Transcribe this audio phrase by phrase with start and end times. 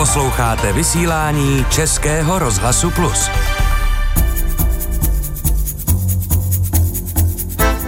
[0.00, 3.28] Posloucháte vysílání Českého rozhlasu Plus.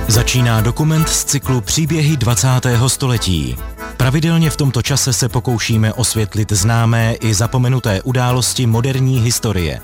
[0.09, 2.49] Začíná dokument z cyklu Příběhy 20.
[2.87, 3.57] století.
[3.97, 9.81] Pravidelně v tomto čase se pokoušíme osvětlit známé i zapomenuté události moderní historie.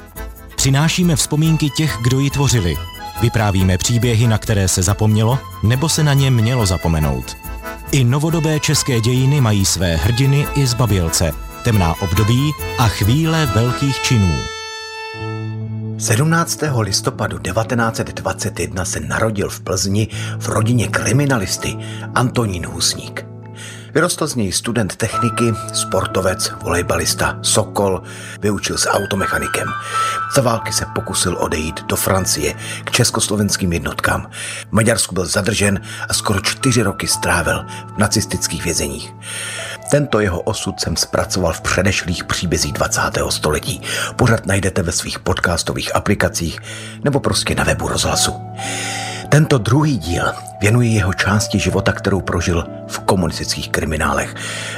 [0.56, 2.76] Přinášíme vzpomínky těch, kdo ji tvořili.
[3.20, 7.36] Vyprávíme příběhy, na které se zapomnělo, nebo se na ně mělo zapomenout.
[7.92, 14.34] I novodobé české dějiny mají své hrdiny i zbabělce, temná období a chvíle velkých činů.
[15.98, 16.60] 17.
[16.80, 21.76] listopadu 1921 se narodil v Plzni v rodině kriminalisty
[22.14, 23.27] Antonín Husník.
[23.98, 28.02] Vyrostl z něj student techniky, sportovec, volejbalista, sokol,
[28.40, 29.68] vyučil se automechanikem.
[30.34, 34.30] Za války se pokusil odejít do Francie k československým jednotkám.
[34.68, 39.14] V Maďarsku byl zadržen a skoro čtyři roky strávil v nacistických vězeních.
[39.90, 43.00] Tento jeho osud jsem zpracoval v předešlých příbězích 20.
[43.28, 43.82] století.
[44.16, 46.58] Pořád najdete ve svých podcastových aplikacích
[47.04, 48.32] nebo prostě na webu rozhlasu.
[49.28, 50.24] Tento druhý díl
[50.60, 54.34] věnuje jeho části života, kterou prožil v komunistických kriminálech.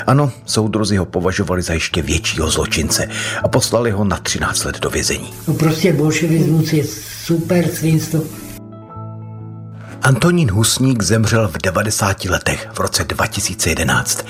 [0.07, 3.09] Ano, soudruzi ho považovali za ještě většího zločince
[3.43, 5.33] a poslali ho na 13 let do vězení.
[5.49, 6.85] No prostě bolševismus je
[7.25, 8.23] super svinstvo.
[10.03, 14.27] Antonín Husník zemřel v 90 letech v roce 2011.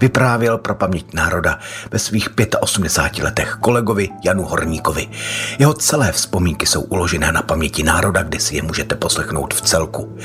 [0.00, 1.58] Vyprávěl pro paměť národa
[1.90, 2.28] ve svých
[2.60, 5.08] 85 letech kolegovi Janu Horníkovi.
[5.58, 10.16] Jeho celé vzpomínky jsou uložené na paměti národa, kde si je můžete poslechnout v celku.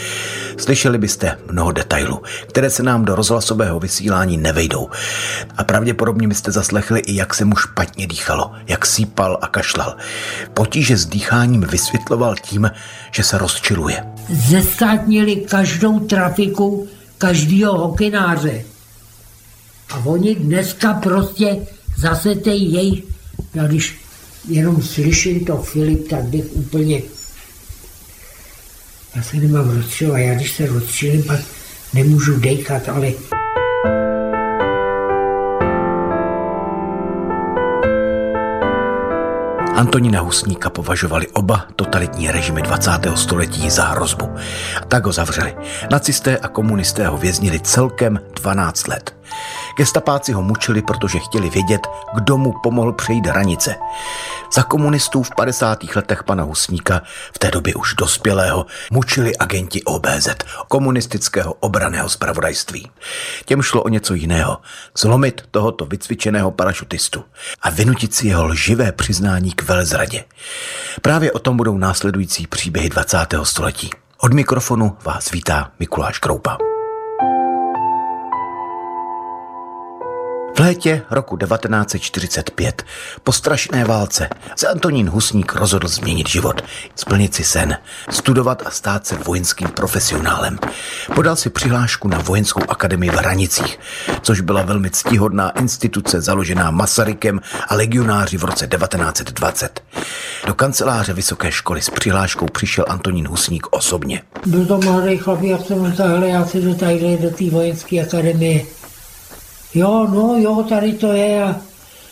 [0.57, 4.89] Slyšeli byste mnoho detailů, které se nám do rozhlasového vysílání nevejdou.
[5.57, 9.95] A pravděpodobně byste zaslechli i, jak se mu špatně dýchalo, jak sípal a kašlal.
[10.53, 12.71] Potíže s dýcháním vysvětloval tím,
[13.11, 14.03] že se rozčiluje
[14.81, 16.87] zestátnili každou trafiku
[17.17, 18.65] každého hokináře.
[19.89, 21.57] A oni dneska prostě
[21.97, 23.03] zase tej jej,
[23.53, 23.95] já když
[24.47, 27.01] jenom slyším to Filip, tak bych úplně,
[29.15, 31.39] já se nemám rozčilovat, já když se rozčilím, pak
[31.93, 33.11] nemůžu dechat, ale
[39.81, 42.91] Antonína Husníka považovali oba totalitní režimy 20.
[43.15, 44.29] století za hrozbu.
[44.87, 45.55] Tak ho zavřeli.
[45.91, 49.20] Nacisté a komunisté ho věznili celkem 12 let.
[49.77, 53.75] Gestapáci ho mučili, protože chtěli vědět, kdo mu pomohl přejít hranice.
[54.53, 55.95] Za komunistů v 50.
[55.95, 57.01] letech pana Husníka,
[57.33, 60.27] v té době už dospělého, mučili agenti OBZ,
[60.67, 62.89] komunistického obraného zpravodajství.
[63.45, 64.57] Těm šlo o něco jiného.
[64.97, 67.23] Zlomit tohoto vycvičeného parašutistu
[67.61, 70.23] a vynutit si jeho lživé přiznání k velezradě.
[71.01, 73.17] Právě o tom budou následující příběhy 20.
[73.43, 73.89] století.
[74.17, 76.57] Od mikrofonu vás vítá Mikuláš Kroupa.
[80.55, 82.83] V létě roku 1945
[83.23, 86.61] po strašné válce se Antonín Husník rozhodl změnit život,
[86.95, 87.77] splnit si sen,
[88.09, 90.59] studovat a stát se vojenským profesionálem.
[91.15, 93.79] Podal si přihlášku na Vojenskou akademii v Hranicích,
[94.21, 99.83] což byla velmi ctihodná instituce založená Masarykem a legionáři v roce 1920.
[100.47, 104.21] Do kanceláře vysoké školy s přihláškou přišel Antonín Husník osobně.
[104.45, 106.75] Byl to mladý chlap, jak jsem říkal, já si do
[107.31, 108.80] té vojenské akademie
[109.73, 111.61] jo, no jo, tady to je a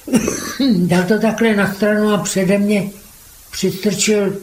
[0.77, 2.89] dal to takhle na stranu a přede mě
[3.51, 4.33] přistrčil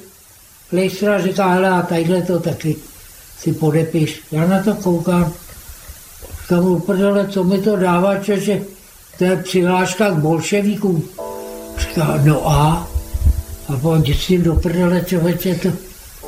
[0.73, 2.77] lejstr a říká, hele a tadyhle to taky
[3.39, 4.21] si podepiš.
[4.33, 5.33] Já na to koukám,
[6.43, 8.63] říkám, uprdele, co mi to dává, že
[9.19, 11.09] to je přihláška k bolševíkům.
[11.79, 12.89] Říká, no a?
[13.69, 15.73] A on tím do prdele, člověče, to,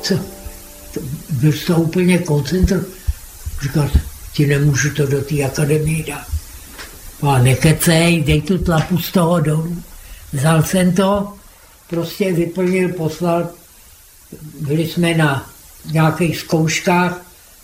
[0.01, 0.15] co,
[0.93, 2.85] to, byl to úplně koncentr.
[3.61, 3.89] Říká,
[4.33, 6.38] ti nemůžu to do té akademie dát.
[7.21, 9.83] No a nekecej, dej tu tlapu z toho dolů.
[10.33, 11.33] Vzal jsem to,
[11.89, 13.49] prostě vyplnil, poslal.
[14.61, 15.49] Byli jsme na
[15.91, 17.21] nějakých zkouškách,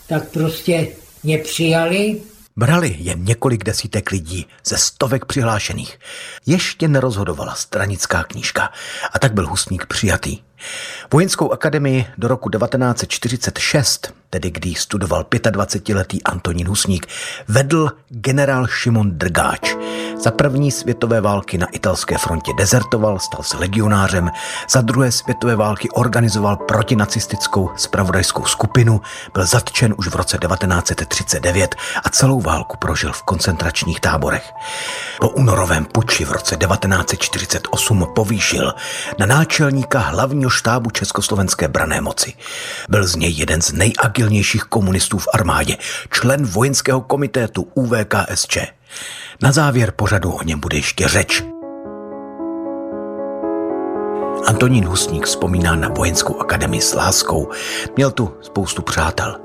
[0.07, 0.87] tak prostě
[1.23, 2.21] mě přijali.
[2.57, 5.99] Brali jen několik desítek lidí ze stovek přihlášených.
[6.45, 8.69] Ještě nerozhodovala stranická knížka
[9.13, 10.37] a tak byl Husník přijatý.
[11.11, 17.07] Vojenskou akademii do roku 1946, tedy kdy studoval 25-letý Antonín Husník,
[17.47, 19.75] vedl generál Šimon Drgáč.
[20.23, 24.31] Za první světové války na italské frontě dezertoval, stal se legionářem,
[24.69, 29.01] za druhé světové války organizoval protinacistickou spravodajskou skupinu,
[29.33, 34.51] byl zatčen už v roce 1939 a celou válku prožil v koncentračních táborech.
[35.19, 38.73] Po únorovém puči v roce 1948 povýšil
[39.19, 42.33] na náčelníka hlavního štábu Československé brané moci.
[42.89, 44.24] Byl z něj jeden z nejagilnějších
[44.69, 45.77] komunistů v armádě,
[46.11, 48.57] člen vojenského komitétu UVKSČ.
[49.41, 51.43] Na závěr pořadu o něm bude ještě řeč.
[54.45, 57.49] Antonín Husník vzpomíná na vojenskou akademii s láskou.
[57.95, 59.35] Měl tu spoustu přátel.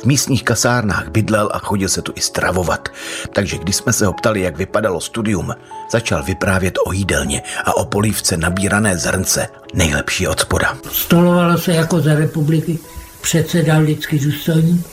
[0.00, 2.88] V místních kasárnách bydlel a chodil se tu i stravovat.
[3.32, 5.54] Takže když jsme se ho ptali, jak vypadalo studium,
[5.92, 10.76] začal vyprávět o jídelně a o polívce nabírané zrnce, nejlepší od spoda.
[10.92, 12.78] Stolovalo se jako za republiky,
[13.22, 14.86] předsedal vždycky důstojník,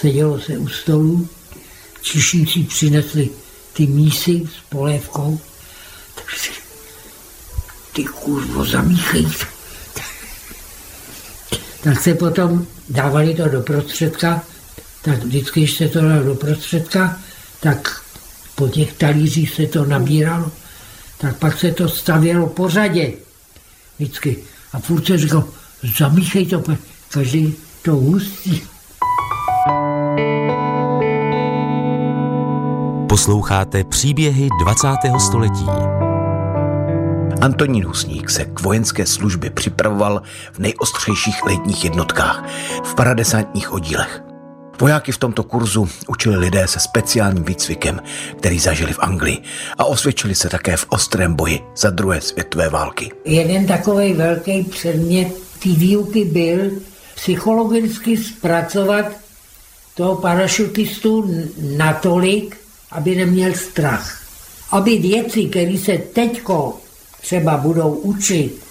[0.00, 1.28] sedělo se u stolu,
[2.02, 3.30] čišníci přinesli
[3.72, 5.40] ty mísy s polévkou,
[6.14, 6.50] takže
[7.92, 9.26] ty kurvo zamíchej.
[11.82, 14.42] Tak se potom dávali to do prostředka,
[15.02, 17.20] tak vždycky, když se to dalo do prostředka,
[17.60, 18.02] tak
[18.54, 20.52] po těch talířích se to nabíralo,
[21.18, 23.12] tak pak se to stavělo po řadě
[23.98, 24.36] vždycky.
[24.72, 25.44] A furt se říkal,
[25.98, 26.62] zamíchej to,
[27.08, 27.56] každý
[27.88, 28.62] to hustí.
[33.08, 34.88] Posloucháte příběhy 20.
[35.18, 35.66] století.
[37.40, 42.44] Antonín Husník se k vojenské službě připravoval v nejostřejších letních jednotkách,
[42.84, 44.22] v paradesantních oddílech.
[44.80, 48.00] Vojáky v tomto kurzu učili lidé se speciálním výcvikem,
[48.38, 49.38] který zažili v Anglii
[49.78, 53.10] a osvědčili se také v ostrém boji za druhé světové války.
[53.24, 55.28] Jeden takový velký předmět
[55.62, 56.70] té výuky byl
[57.18, 59.06] psychologicky zpracovat
[59.94, 61.26] toho parašutistu
[61.76, 62.56] natolik,
[62.90, 64.22] aby neměl strach.
[64.70, 66.78] Aby věci, které se teďko
[67.20, 68.62] třeba budou učit,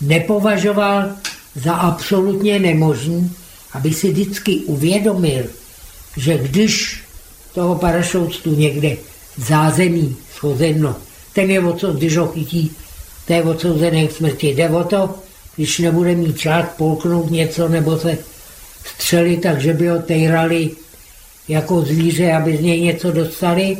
[0.00, 1.10] nepovažoval
[1.54, 3.30] za absolutně nemožný,
[3.72, 5.44] aby si vždycky uvědomil,
[6.16, 7.02] že když
[7.54, 8.96] toho parašoutu někde
[9.36, 10.96] v zázemí schozeno,
[11.32, 12.70] ten je co, když ho chytí,
[13.26, 14.48] to je odsouzený k smrti.
[14.48, 15.14] Jde o to,
[15.58, 18.18] když nebude mít čas polknout něco nebo se
[18.84, 20.70] střelit, takže by ho tejrali
[21.48, 23.76] jako zvíře, aby z něj něco dostali.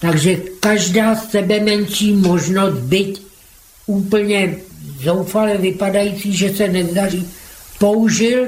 [0.00, 3.22] Takže každá sebe menší možnost být
[3.86, 4.56] úplně
[5.02, 7.28] zoufale vypadající, že se nezdaří,
[7.78, 8.46] použil,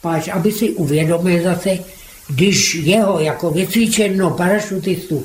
[0.00, 1.78] páč, aby si uvědomil zase,
[2.28, 5.24] když jeho jako vycvičeno parašutistu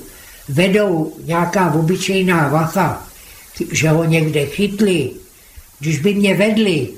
[0.50, 3.08] vedou nějaká obyčejná vacha,
[3.72, 5.12] že ho někde chytli,
[5.80, 6.90] když by mě vedli,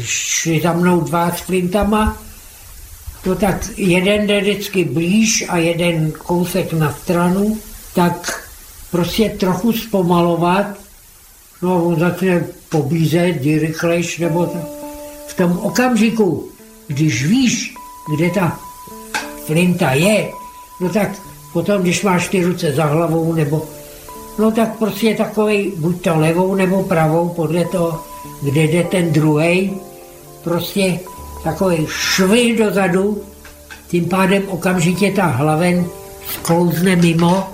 [0.00, 2.22] šli za mnou dva s flintama,
[3.24, 7.58] to tak jeden jde vždycky blíž a jeden kousek na stranu,
[7.94, 8.48] tak
[8.90, 10.66] prostě trochu zpomalovat,
[11.62, 14.58] no a on začne pobízet, jdi rychlejš, nebo to.
[15.26, 16.50] v tom okamžiku,
[16.86, 17.74] když víš,
[18.16, 18.60] kde ta
[19.46, 20.30] flinta je,
[20.80, 21.10] no tak
[21.52, 23.68] potom, když máš ty ruce za hlavou, nebo
[24.38, 28.04] no tak prostě takový, buď to levou nebo pravou, podle toho,
[28.42, 29.80] kde jde ten druhý,
[30.44, 31.00] prostě
[31.44, 33.22] takový švih dozadu,
[33.88, 35.86] tím pádem okamžitě ta hlaven
[36.34, 37.46] sklouzne mimo,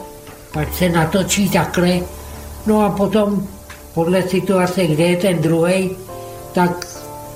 [0.53, 2.01] pak se natočí takhle,
[2.67, 3.47] no a potom
[3.95, 5.91] podle situace, kde je ten druhý,
[6.53, 6.87] tak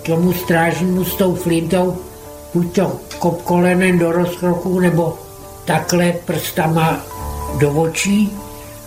[0.07, 1.97] tomu strážnímu s tou flintou
[2.55, 5.19] buď to kop kolenem do rozkroku, nebo
[5.65, 7.01] takhle prstama
[7.59, 8.33] do očí,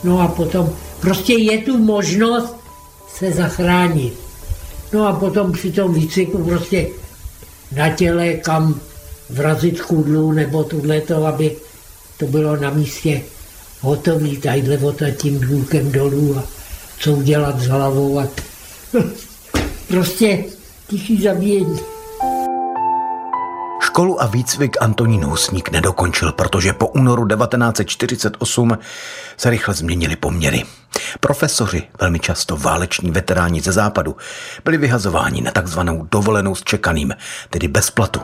[0.04, 0.70] no a potom
[1.00, 2.56] prostě je tu možnost
[3.16, 4.14] se zachránit.
[4.94, 6.88] No a potom při tom výcviku prostě
[7.76, 8.82] na těle, kam
[9.30, 10.64] vrazit chudlu nebo
[11.08, 11.56] to, aby
[12.18, 13.22] to bylo na místě
[13.82, 16.44] hotový, tadyhle tím důlkem dolů a
[17.00, 18.28] co udělat s hlavou a
[19.88, 20.46] prostě
[20.88, 21.93] tichý zabíjení.
[23.94, 28.78] Školu a výcvik Antonín Husník nedokončil, protože po únoru 1948
[29.38, 30.64] se rychle změnily poměry.
[31.20, 34.16] Profesoři, velmi často váleční veteráni ze západu,
[34.66, 37.14] byli vyhazováni na takzvanou dovolenou s čekaným,
[37.50, 38.22] tedy bez platu.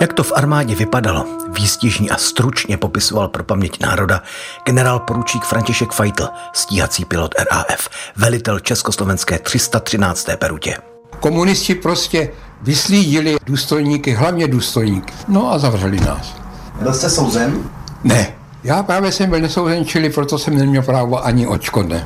[0.00, 4.22] Jak to v armádě vypadalo, výstižně a stručně popisoval pro paměť národa
[4.64, 10.28] generál poručík František Fajtl, stíhací pilot RAF, velitel Československé 313.
[10.38, 10.93] perutě.
[11.20, 12.30] Komunisti prostě
[12.62, 15.12] vyslídili důstojníky, hlavně důstojníky.
[15.28, 16.34] No a zavřeli nás.
[16.82, 17.58] Byl jste souzen?
[18.04, 18.26] Ne.
[18.64, 22.04] Já právě jsem byl nesouzen, čili proto jsem neměl právo ani odškodné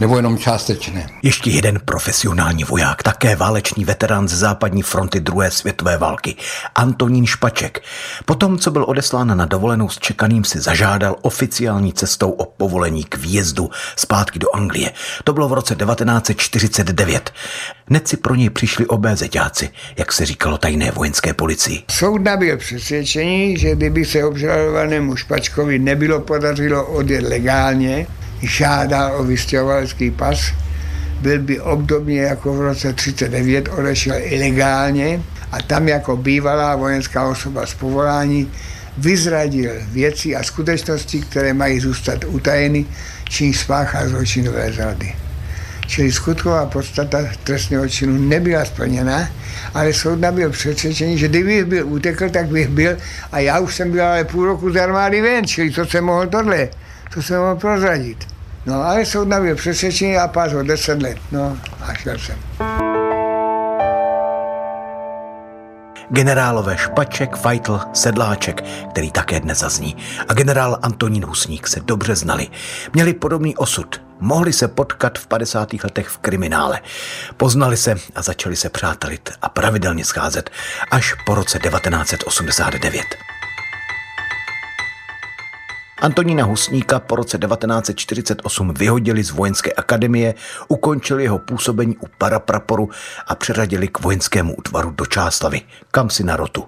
[0.00, 1.06] nebo jenom částečné.
[1.22, 6.36] Ještě jeden profesionální voják, také válečný veterán z západní fronty druhé světové války,
[6.74, 7.82] Antonín Špaček.
[8.24, 13.16] Potom, co byl odeslán na dovolenou s čekaným, si zažádal oficiální cestou o povolení k
[13.16, 14.92] výjezdu zpátky do Anglie.
[15.24, 17.30] To bylo v roce 1949.
[17.88, 21.82] Hned si pro něj přišli obézeťáci, jak se říkalo tajné vojenské policii.
[21.90, 28.06] Soud nabil přesvědčení, že kdyby se obžalovanému Špačkovi nebylo podařilo odjet legálně,
[28.42, 30.52] žádal o vystěhovalecký pas,
[31.20, 37.66] byl by obdobně jako v roce 39 odešel ilegálně a tam jako bývalá vojenská osoba
[37.66, 38.50] z povolání
[38.98, 42.84] vyzradil věci a skutečnosti, které mají zůstat utajeny,
[43.28, 45.14] čím spáchá zločinové zrady.
[45.86, 49.30] Čili skutková podstata trestného činu nebyla splněna,
[49.74, 52.96] ale soud nabyl přesvědčení, že kdybych byl utekl, tak bych byl
[53.32, 56.26] a já už jsem byl ale půl roku z armády ven, čili to jsem mohl
[56.26, 56.68] tohle,
[57.16, 58.28] to jsem mohl prozradit.
[58.66, 61.18] No ale soud nabyl přesvědčení a pás o 10 let.
[61.32, 62.36] No a šel jsem.
[66.10, 69.96] Generálové Špaček, Feitl, Sedláček, který také dnes zazní,
[70.28, 72.48] a generál Antonín Husník se dobře znali.
[72.92, 74.02] Měli podobný osud.
[74.20, 75.72] Mohli se potkat v 50.
[75.84, 76.80] letech v kriminále.
[77.36, 80.50] Poznali se a začali se přátelit a pravidelně scházet
[80.90, 83.04] až po roce 1989.
[86.00, 90.34] Antonína Husníka po roce 1948 vyhodili z vojenské akademie,
[90.68, 92.90] ukončili jeho působení u parapraporu
[93.26, 95.60] a přeřadili k vojenskému útvaru do Čáslavy,
[95.90, 96.64] kam si na rotu.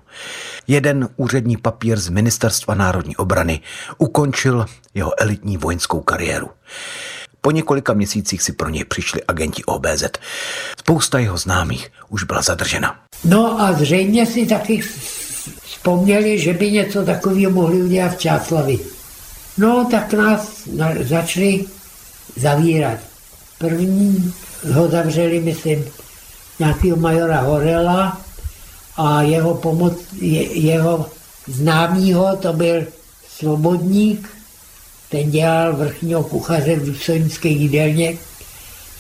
[0.67, 3.61] Jeden úřední papír z Ministerstva národní obrany
[3.99, 6.49] ukončil jeho elitní vojenskou kariéru.
[7.41, 10.05] Po několika měsících si pro něj přišli agenti OBZ.
[10.79, 13.01] Spousta jeho známých už byla zadržena.
[13.25, 14.81] No a zřejmě si taky
[15.65, 18.98] vzpomněli, že by něco takového mohli udělat v Čáslavi.
[19.59, 20.69] No, tak nás
[21.01, 21.65] začali
[22.37, 22.99] zavírat.
[23.59, 24.33] První
[24.73, 25.85] ho zavřeli, myslím,
[26.59, 28.21] nějakého majora Horela
[28.97, 31.07] a jeho, pomoc, je, jeho
[31.47, 32.87] známýho, to byl
[33.39, 34.29] Svobodník,
[35.11, 38.17] ten dělal vrchního kuchaře v důstojnické jídelně,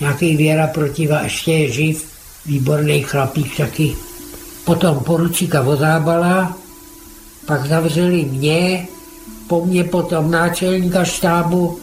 [0.00, 2.04] nějaký Věra Protiva, ještě je živ,
[2.46, 3.96] výborný chlapík taky.
[4.64, 6.56] Potom poručíka Vozábala,
[7.46, 8.86] pak zavřeli mě,
[9.48, 11.78] po mně potom náčelníka štábu,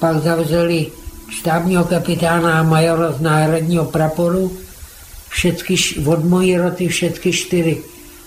[0.00, 0.86] pak zavřeli
[1.28, 4.52] štábního kapitána a majora z náhradního praporu,
[5.28, 7.82] všetky, od mojí roty všechny čtyři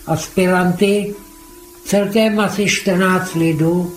[0.06, 1.14] aspiranty,
[1.84, 3.92] celkem asi 14 lidů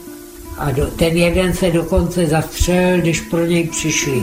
[0.57, 4.21] a do, ten jeden se dokonce zastřelil, když pro něj přišli.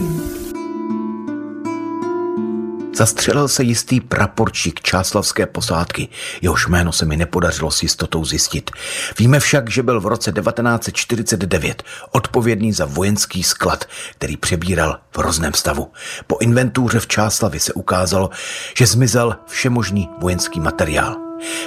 [2.94, 6.08] Zastřelil se jistý praporčík čáslavské posádky,
[6.42, 8.70] jehož jméno se mi nepodařilo s jistotou zjistit.
[9.18, 15.54] Víme však, že byl v roce 1949 odpovědný za vojenský sklad, který přebíral v hrozném
[15.54, 15.92] stavu.
[16.26, 18.30] Po inventuře v Čáslavi se ukázalo,
[18.76, 21.21] že zmizel všemožný vojenský materiál.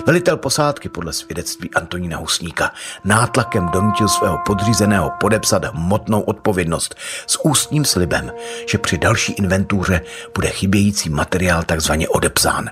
[0.05, 2.72] Velitel posádky podle svědectví Antonína Husníka
[3.03, 6.96] nátlakem donutil svého podřízeného podepsat hmotnou odpovědnost
[7.27, 8.32] s ústním slibem,
[8.72, 10.01] že při další inventuře
[10.36, 12.70] bude chybějící materiál takzvaně odepsán.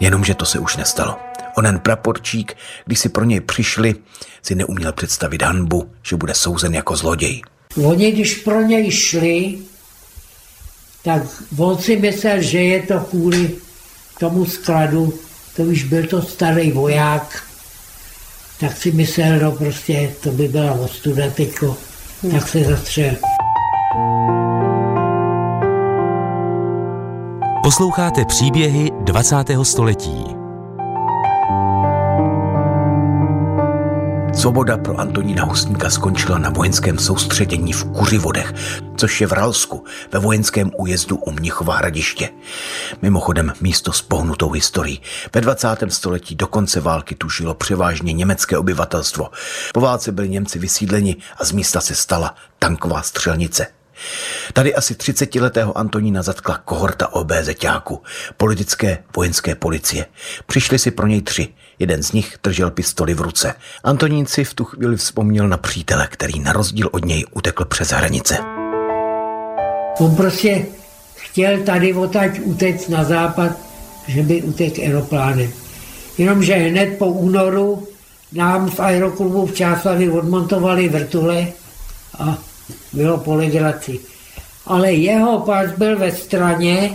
[0.00, 1.16] Jenomže to se už nestalo.
[1.56, 3.94] Onen praporčík, když si pro něj přišli,
[4.42, 7.42] si neuměl představit hanbu, že bude souzen jako zloděj.
[7.84, 9.58] Oni, když pro něj šli,
[11.04, 11.22] tak
[11.58, 13.56] on si myslel, že je to kvůli
[14.18, 15.18] tomu skladu,
[15.60, 17.42] to už byl to starý voják,
[18.60, 21.76] tak si myslel, no prostě to by byla ostuda teďko,
[22.30, 23.16] tak se zastřel.
[27.62, 29.36] Posloucháte příběhy 20.
[29.62, 30.39] století.
[34.34, 38.54] Svoboda pro Antonína Husníka skončila na vojenském soustředění v Kuřivodech,
[38.96, 42.28] což je v Ralsku, ve vojenském újezdu u Mnichova hradiště.
[43.02, 45.00] Mimochodem místo s pohnutou historií.
[45.34, 45.68] Ve 20.
[45.88, 49.28] století do konce války tu žilo převážně německé obyvatelstvo.
[49.74, 53.66] Po válce byli Němci vysídleni a z místa se stala tanková střelnice.
[54.52, 58.02] Tady asi 30-letého Antonína zatkla kohorta OBZťáků,
[58.36, 60.06] politické vojenské policie.
[60.46, 61.48] Přišli si pro něj tři.
[61.80, 63.54] Jeden z nich držel pistoli v ruce.
[63.84, 67.88] Antonín si v tu chvíli vzpomněl na přítele, který na rozdíl od něj utekl přes
[67.88, 68.38] hranice.
[70.00, 70.66] On prostě
[71.14, 73.52] chtěl tady odtaď utéct na západ,
[74.06, 75.52] že by utekl aeroplánem.
[76.18, 77.88] Jenomže hned po únoru
[78.32, 81.46] nám v aeroklubu v Čáslavě odmontovali vrtule
[82.18, 82.38] a
[82.92, 84.00] bylo po legraci.
[84.66, 86.90] Ale jeho pas byl ve straně,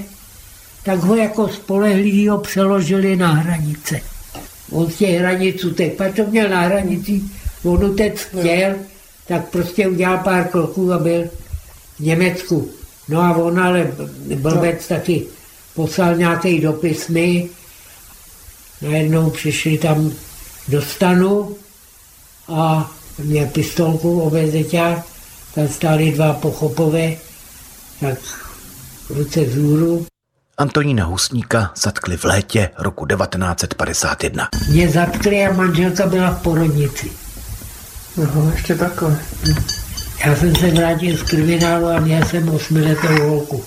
[0.84, 4.15] tak ho jako spolehlivýho přeložili na hranice.
[4.72, 7.22] On z těch hranic utek, pak to měl na hranici,
[7.64, 8.76] on utek chtěl,
[9.28, 11.24] tak prostě udělal pár kroků a byl
[11.96, 12.72] v Německu.
[13.10, 13.92] No a on ale
[14.36, 14.96] blbec no.
[14.96, 15.26] taky
[15.76, 17.50] poslal nějaký dopis mi,
[18.82, 20.12] najednou přišli tam
[20.68, 21.58] do stanu
[22.48, 22.92] a
[23.24, 25.06] měl pistolku obezeťák
[25.56, 27.18] tam stály dva pochopové,
[28.00, 28.20] tak
[29.10, 30.06] ruce vzhůru.
[30.58, 34.48] Antonína Husníka zatkli v létě roku 1951.
[34.70, 37.12] Mě zatkli a manželka byla v porodnici.
[38.18, 39.20] No, ještě takhle.
[40.26, 43.64] Já jsem se vrátil z kriminálu a měl jsem osmiletou holku.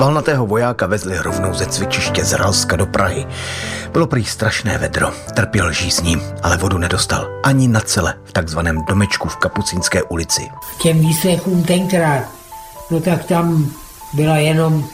[0.00, 3.26] Svalnatého vojáka vezli rovnou ze cvičiště z Ralska do Prahy.
[3.92, 9.28] Bylo prý strašné vedro, trpěl žízní, ale vodu nedostal ani na cele v takzvaném domečku
[9.28, 10.48] v Kapucínské ulici.
[10.82, 12.24] Těm výslechům tenkrát,
[12.90, 13.72] no tak tam
[14.12, 14.88] byla jenom,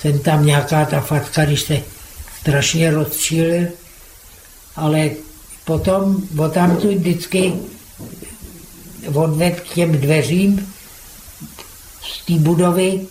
[0.00, 1.78] jsem tam nějaká ta fatka, když se
[2.40, 3.66] strašně rozčílil,
[4.76, 5.10] ale
[5.64, 7.52] potom o tam tu vždycky
[9.14, 10.72] odved k těm dveřím
[12.02, 13.06] z té budovy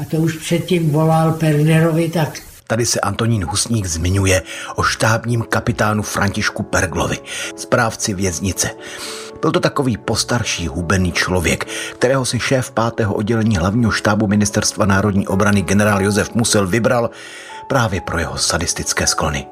[0.00, 4.42] a to už předtím volal Pernerovi, tak Tady se Antonín Husník zmiňuje
[4.76, 7.18] o štábním kapitánu Františku Perglovi,
[7.56, 8.70] správci věznice.
[9.40, 11.64] Byl to takový postarší hubený člověk,
[11.94, 17.10] kterého si šéf pátého oddělení hlavního štábu ministerstva národní obrany generál Josef Musel vybral
[17.70, 19.46] právě pro jeho sadistické sklony.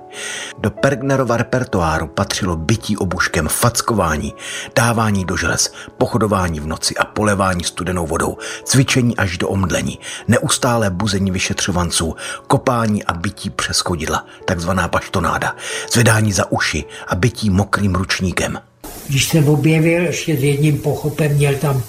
[0.58, 4.34] Do Pergnerova repertoáru patřilo bytí obuškem, fackování,
[4.76, 9.98] dávání do želez, pochodování v noci a polevání studenou vodou, cvičení až do omdlení,
[10.28, 15.56] neustálé buzení vyšetřovanců, kopání a bytí přes chodidla, takzvaná paštonáda,
[15.92, 18.60] zvedání za uši a bytí mokrým ručníkem.
[19.08, 21.82] Když se objevil ještě s jedním pochopem, měl tam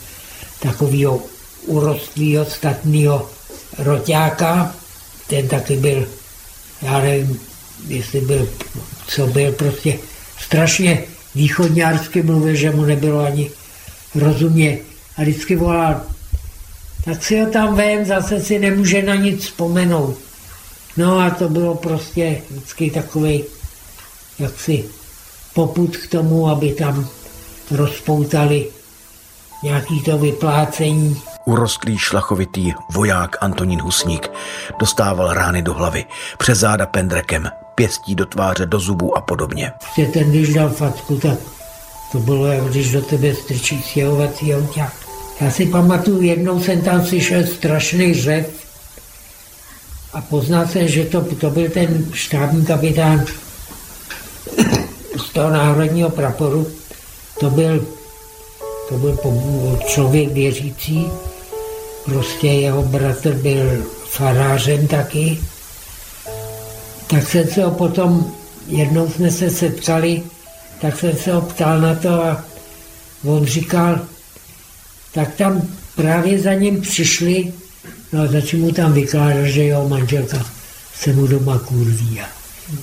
[0.60, 1.22] takového
[1.66, 3.30] urostlého statného
[3.78, 4.76] roťáka,
[5.28, 6.19] ten taky byl,
[6.82, 7.40] já nevím,
[7.88, 8.50] jestli byl,
[9.08, 10.00] co byl, prostě
[10.40, 11.04] strašně
[11.36, 13.52] východňársky mluvil, že mu nebylo ani
[14.16, 14.78] rozumě.
[15.18, 16.02] A vždycky volal,
[17.06, 20.18] tak si ho tam vem, zase si nemůže na nic vzpomenout.
[20.98, 23.44] No a to bylo prostě vždycky takový
[24.40, 24.86] jaksi
[25.54, 27.10] poput k tomu, aby tam
[27.72, 28.68] rozpoutali
[29.64, 31.22] nějaký to vyplácení.
[31.50, 34.32] Urostlý šlachovitý voják Antonín Husník
[34.80, 36.06] dostával rány do hlavy,
[36.38, 39.72] přes záda pendrekem, pěstí do tváře, do zubů a podobně.
[39.80, 41.40] Prostě ten, když dal facku, tak
[42.12, 44.94] to bylo, jak když do tebe strčí stěhovací auták.
[45.42, 48.50] Já si pamatuju, jednou jsem tam slyšel strašný řev
[50.14, 53.26] a poznal jsem, že to, to byl ten štábní kapitán
[55.18, 56.68] z toho národního praporu.
[57.40, 57.86] To byl,
[58.90, 59.20] to byl
[59.88, 61.12] člověk věřící,
[62.10, 65.40] prostě jeho bratr byl farářem taky.
[67.08, 68.32] Tak jsem se ho potom,
[68.68, 70.24] jednou jsme se setkali,
[70.82, 72.44] tak jsem se ho ptal na to a
[73.26, 74.00] on říkal,
[75.14, 75.62] tak tam
[75.96, 77.54] právě za ním přišli,
[78.14, 80.46] no a začal mu tam vykládat, že jeho manželka
[80.96, 82.26] se mu doma kurví a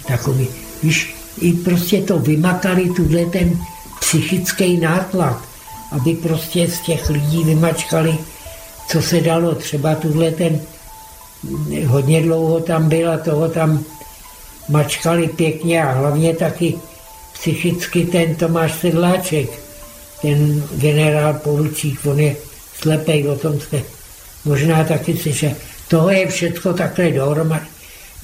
[0.07, 0.49] takový,
[0.83, 3.59] víš, i prostě to vymakali, tuhle ten
[4.01, 5.43] psychický nátlak,
[5.93, 8.19] aby prostě z těch lidí vymačkali,
[8.89, 9.55] co se dalo.
[9.55, 10.61] Třeba tuhle ten
[11.87, 13.85] hodně dlouho tam byl a toho tam
[14.69, 16.75] mačkali pěkně a hlavně taky
[17.33, 19.51] psychicky ten Tomáš Sedláček,
[20.23, 22.37] ten generál poručík, on je
[22.81, 23.83] slepej, o tom jste
[24.45, 25.53] možná taky slyšel.
[25.89, 27.67] Toho je všechno takhle dohromady.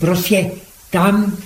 [0.01, 0.51] Prostě
[0.91, 1.37] tam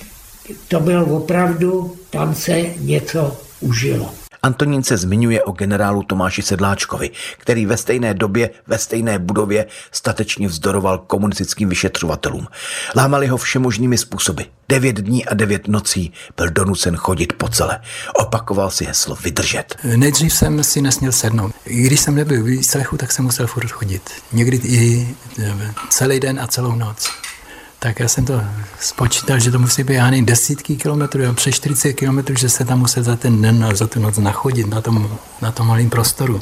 [0.69, 4.11] to bylo opravdu, tam se něco užilo.
[4.47, 10.49] Antonín se zmiňuje o generálu Tomáši Sedláčkovi, který ve stejné době, ve stejné budově statečně
[10.49, 12.47] vzdoroval komunistickým vyšetřovatelům.
[12.97, 14.43] Lámali ho všemožnými způsoby.
[14.69, 17.81] Devět dní a devět nocí byl donucen chodit po celé.
[18.15, 19.77] Opakoval si heslo vydržet.
[19.97, 21.53] Nejdřív jsem si nesměl sednout.
[21.65, 24.11] I když jsem nebyl v výslechu, tak jsem musel furt chodit.
[24.33, 25.09] Někdy i
[25.89, 27.11] celý den a celou noc
[27.87, 28.41] tak já jsem to
[28.81, 33.03] spočítal, že to musí být ani desítky kilometrů, přes 40 kilometrů, že se tam musel
[33.03, 36.41] za ten den, za tu noc nachodit na tom, na tom malém prostoru.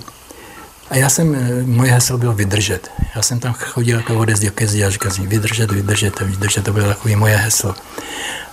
[0.90, 2.90] A já jsem, eh, moje heslo bylo vydržet.
[3.14, 6.64] Já jsem tam chodil jako ode zdi ke zdi a říkal jsem vydržet, vydržet, vydržet,
[6.64, 7.74] to bylo takové moje heslo.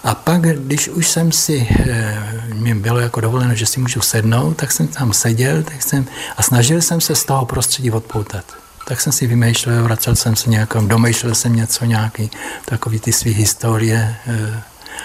[0.03, 4.57] A pak, když už jsem si, eh, mě bylo jako dovoleno, že si můžu sednout,
[4.57, 6.05] tak jsem tam seděl tak jsem,
[6.37, 8.45] a snažil jsem se z toho prostředí odpoutat
[8.87, 12.31] tak jsem si vymýšlel, vracel jsem se nějakom, domýšlel jsem něco, nějaký
[12.65, 14.15] takový ty svý historie.
[14.27, 14.63] Eh,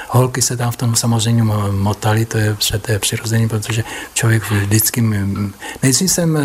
[0.08, 3.84] holky se tam v tom samozřejmě motali, to je, to je přirozený, protože
[4.14, 5.02] člověk vždycky...
[5.82, 6.42] Nejdřív jsem eh,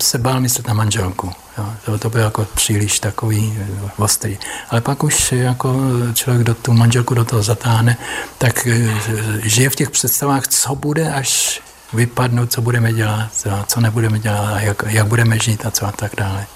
[0.00, 1.32] se bál myslet na manželku.
[1.58, 1.72] Jo.
[1.84, 4.38] To, to bylo jako příliš takový eh, ostrý.
[4.70, 5.76] Ale pak už jako
[6.14, 7.96] člověk do tu manželku do toho zatáhne,
[8.38, 8.68] tak
[9.42, 13.30] žije v těch představách, co bude, až vypadnout, co budeme dělat,
[13.66, 16.46] co nebudeme dělat, jak, jak budeme žít a co a tak dále.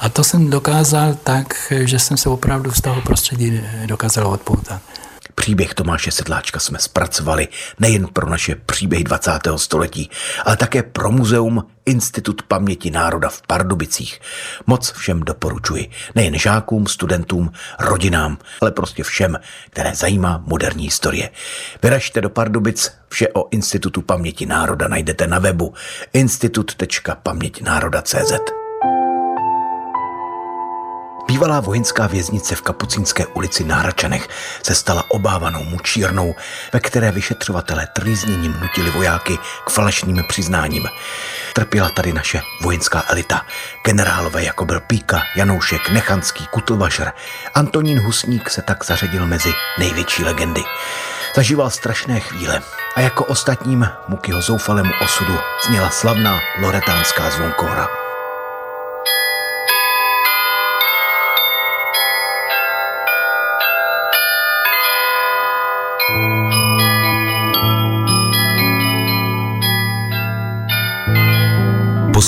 [0.00, 4.82] A to jsem dokázal tak, že jsem se opravdu z toho prostředí dokázal odpoutat.
[5.34, 7.48] Příběh Tomáše Sedláčka jsme zpracovali
[7.80, 9.30] nejen pro naše příběhy 20.
[9.56, 10.10] století,
[10.44, 14.20] ale také pro muzeum Institut paměti národa v Pardubicích.
[14.66, 15.90] Moc všem doporučuji.
[16.14, 19.38] Nejen žákům, studentům, rodinám, ale prostě všem,
[19.70, 21.30] které zajímá moderní historie.
[21.82, 25.74] Vyražte do Pardubic, vše o Institutu paměti národa najdete na webu
[26.12, 28.65] institut.pamětnároda.cz.
[31.26, 34.28] Bývalá vojenská věznice v Kapucínské ulici na Hračanech
[34.62, 36.34] se stala obávanou mučírnou,
[36.72, 40.88] ve které vyšetřovatelé trýzněním nutili vojáky k falešným přiznáním.
[41.52, 43.46] Trpěla tady naše vojenská elita.
[43.84, 47.12] Generálové jako byl Píka, Janoušek, Nechanský, Kutlvašer.
[47.54, 50.62] Antonín Husník se tak zařadil mezi největší legendy.
[51.34, 52.62] Zažíval strašné chvíle
[52.96, 58.05] a jako ostatním mu k zoufalému osudu zněla slavná loretánská zvonkora.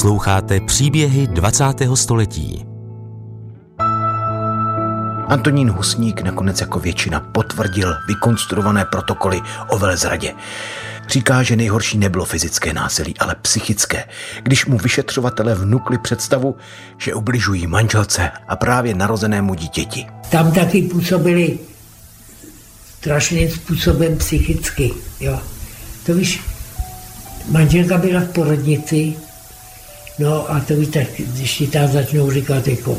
[0.08, 1.64] Posloucháte příběhy 20.
[1.94, 2.66] století.
[5.26, 10.34] Antonín Husník nakonec jako většina potvrdil vykonstruované protokoly o velezradě.
[11.08, 14.04] Říká, že nejhorší nebylo fyzické násilí, ale psychické,
[14.42, 16.56] když mu vyšetřovatele vnukli představu,
[16.98, 20.06] že ubližují manželce a právě narozenému dítěti.
[20.30, 21.58] Tam taky působili
[22.98, 24.90] strašným způsobem psychicky.
[25.20, 25.40] Jo.
[26.06, 26.40] To víš,
[27.50, 29.16] manželka byla v porodnici,
[30.18, 32.98] no a to tak, když ti tam začnou říkat, jako,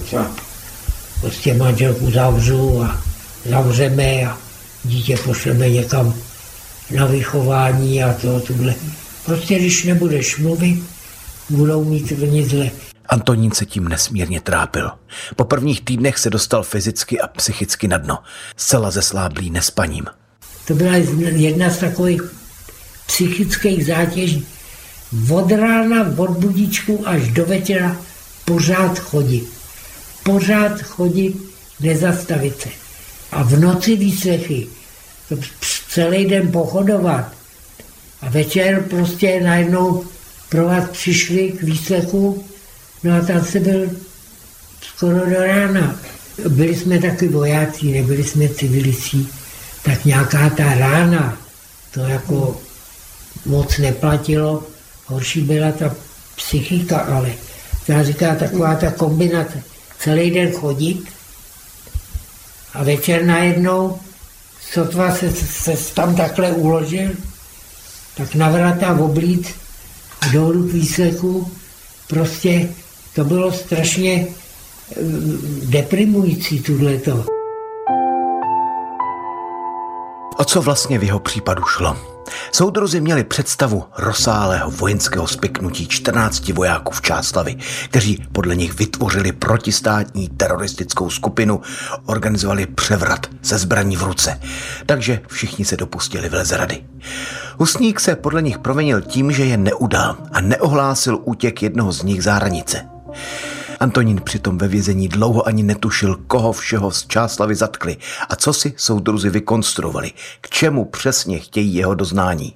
[1.21, 3.01] prostě manželku zavřu a
[3.45, 4.37] zavřeme a
[4.83, 6.13] dítě pošleme někam
[6.95, 8.75] na vychování a to, tuhle.
[9.25, 10.83] Prostě když nebudeš mluvit,
[11.49, 12.71] budou mít v zle.
[13.09, 14.91] Antonín se tím nesmírně trápil.
[15.35, 18.17] Po prvních týdnech se dostal fyzicky a psychicky na dno,
[18.57, 20.05] zcela zesláblý nespaním.
[20.67, 20.95] To byla
[21.35, 22.21] jedna z takových
[23.07, 24.45] psychických zátěží.
[25.29, 27.97] Od rána, od budíčku až do večera
[28.45, 29.47] pořád chodit.
[30.23, 31.35] Pořád chodit,
[31.79, 32.69] nezastavit se.
[33.31, 34.67] A v noci výslechy,
[35.89, 37.33] celý den pochodovat.
[38.21, 40.05] A večer prostě najednou
[40.49, 42.45] pro vás přišli k výslechu,
[43.03, 43.89] no a tam se byl
[44.81, 45.99] skoro do rána.
[46.49, 49.29] Byli jsme taky vojáci, nebyli jsme civilicí,
[49.83, 51.37] tak nějaká ta rána,
[51.93, 52.61] to jako
[53.45, 54.63] moc neplatilo.
[55.09, 55.95] Horší byla ta
[56.35, 57.31] psychika, ale
[57.87, 59.63] já říká taková ta kombinace.
[59.99, 61.03] Celý den chodit
[62.73, 63.99] a večer najednou
[64.73, 67.11] sotva se, se tam takhle uložil,
[68.17, 69.47] tak navrata oblít
[70.21, 71.51] a dolů k výslechu.
[72.07, 72.69] Prostě
[73.15, 74.95] to bylo strašně eh,
[75.63, 77.25] deprimující tuhleto.
[80.37, 82.18] O co vlastně v jeho případu šlo?
[82.51, 90.29] Soudruzi měli představu rozsáhlého vojenského spiknutí 14 vojáků v Čáslavi, kteří podle nich vytvořili protistátní
[90.29, 91.61] teroristickou skupinu,
[92.05, 94.39] organizovali převrat se zbraní v ruce.
[94.85, 96.83] Takže všichni se dopustili v lezrady.
[97.57, 102.23] Husník se podle nich provinil tím, že je neudal a neohlásil útěk jednoho z nich
[102.23, 102.85] za hranice.
[103.79, 107.97] Antonín přitom ve vězení dlouho ani netušil, koho všeho z Čáslavy zatkli
[108.29, 110.11] a co si soudruzi vykonstruovali,
[110.41, 112.55] k čemu přesně chtějí jeho doznání.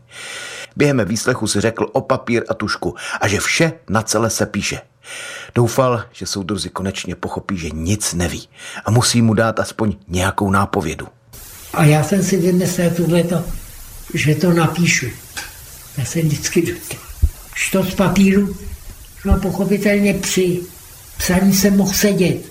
[0.76, 4.82] Během výslechu si řekl o papír a tušku a že vše na celé se píše.
[5.56, 8.48] Doufal, že soudruzi konečně pochopí, že nic neví
[8.86, 11.08] a musí mu dát aspoň nějakou nápovědu.
[11.74, 13.44] A já jsem si vymyslel tohleto,
[14.14, 15.06] že to napíšu.
[15.98, 16.76] Já jsem vždycky.
[17.56, 18.56] Što z papíru?
[19.26, 20.62] No pochopitelně při
[21.24, 22.42] psaní jsem mohl sedět.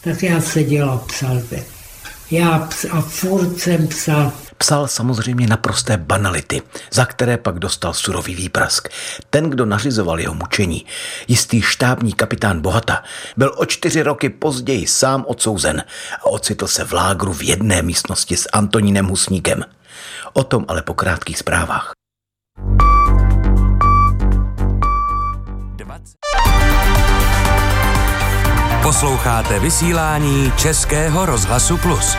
[0.00, 1.42] Tak já seděl a psal.
[2.30, 4.32] Já a furt jsem psal.
[4.58, 8.88] Psal samozřejmě naprosté banality, za které pak dostal surový výprask.
[9.30, 10.86] Ten, kdo nařizoval jeho mučení,
[11.28, 13.02] jistý štábní kapitán Bohata,
[13.36, 15.84] byl o čtyři roky později sám odsouzen
[16.20, 19.64] a ocitl se v lágru v jedné místnosti s Antonínem Husníkem.
[20.32, 21.92] O tom ale po krátkých zprávách.
[28.84, 32.16] Posloucháte vysílání Českého rozhlasu Plus.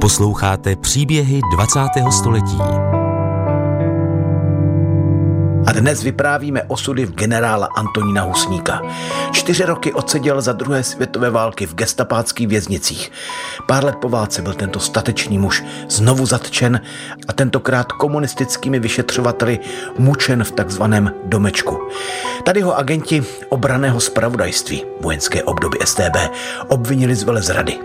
[0.00, 1.80] Posloucháte příběhy 20.
[2.10, 2.58] století.
[5.76, 8.82] Dnes vyprávíme osudy v generála Antonína Husníka.
[9.32, 13.12] Čtyři roky odseděl za druhé světové války v gestapáckých věznicích.
[13.68, 16.80] Pár let po válce byl tento statečný muž znovu zatčen
[17.28, 19.58] a tentokrát komunistickými vyšetřovateli
[19.98, 21.88] mučen v takzvaném domečku.
[22.44, 26.16] Tady ho agenti obraného spravodajství, vojenské obdoby STB,
[26.68, 27.78] obvinili z velezrady.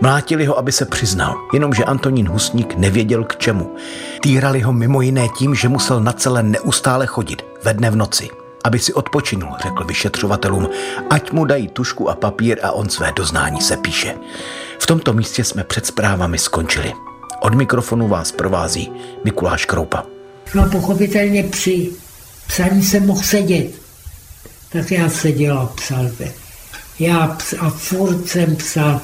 [0.00, 3.74] Mlátili ho, aby se přiznal, jenomže Antonín Husník nevěděl k čemu.
[4.22, 8.28] Týrali ho mimo jiné tím, že musel na celé neustále chodit, ve dne v noci.
[8.64, 10.68] Aby si odpočinul, řekl vyšetřovatelům,
[11.10, 14.14] ať mu dají tušku a papír a on své doznání se píše.
[14.78, 16.92] V tomto místě jsme před zprávami skončili.
[17.40, 18.92] Od mikrofonu vás provází
[19.24, 20.04] Mikuláš Kroupa.
[20.54, 21.90] No pochopitelně při
[22.46, 23.70] psaní jsem mohl sedět.
[24.72, 26.10] Tak já seděl a psal.
[26.98, 29.00] Já a furt jsem psal.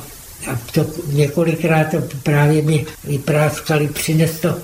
[0.51, 4.59] A to několikrát to právě mi vypráskali, přines to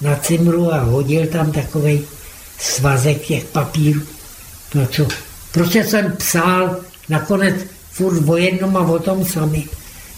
[0.00, 2.04] na cimru a hodil tam takový
[2.58, 4.00] svazek těch papírů.
[4.74, 5.08] No co,
[5.52, 6.76] prostě jsem psal
[7.08, 7.56] nakonec
[7.92, 9.64] furt o jednom a o tom sami.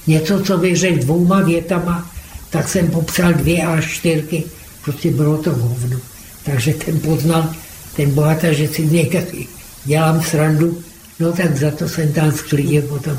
[0.07, 2.11] Něco, co bych řekl dvouma větama,
[2.50, 4.44] tak jsem popsal dvě a čtyřky.
[4.85, 5.98] Prostě bylo to hovno.
[6.44, 7.55] Takže ten poznal,
[7.96, 9.48] ten bohatá, že si taky
[9.85, 10.83] dělám srandu,
[11.20, 13.18] no tak za to jsem tam sklidil potom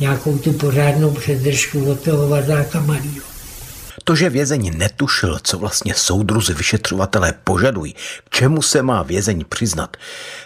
[0.00, 3.35] nějakou tu pořádnou předržku od toho vazáka malýho.
[4.04, 9.96] To, že vězeň netušil, co vlastně soudruzi vyšetřovatelé požadují, k čemu se má vězeň přiznat,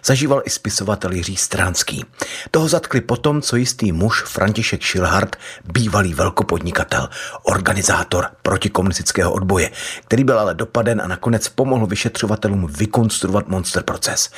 [0.04, 2.04] zažíval i spisovatel Jiří Stránský.
[2.50, 5.36] Toho zatkli potom, co jistý muž František Šilhart,
[5.72, 7.08] bývalý velkopodnikatel,
[7.42, 9.70] organizátor protikomunistického odboje,
[10.04, 14.30] který byl ale dopaden a nakonec pomohl vyšetřovatelům vykonstruovat monster proces.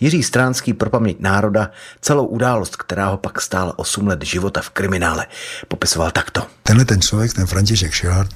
[0.00, 1.70] Jiří Stránský pro paměť národa
[2.00, 5.26] celou událost, která ho pak stála 8 let života v kriminále,
[5.68, 6.46] popisoval takto.
[6.62, 8.30] Tenhle ten člověk, ten František Šilhart,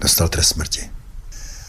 [0.00, 0.90] dostal trest smrti.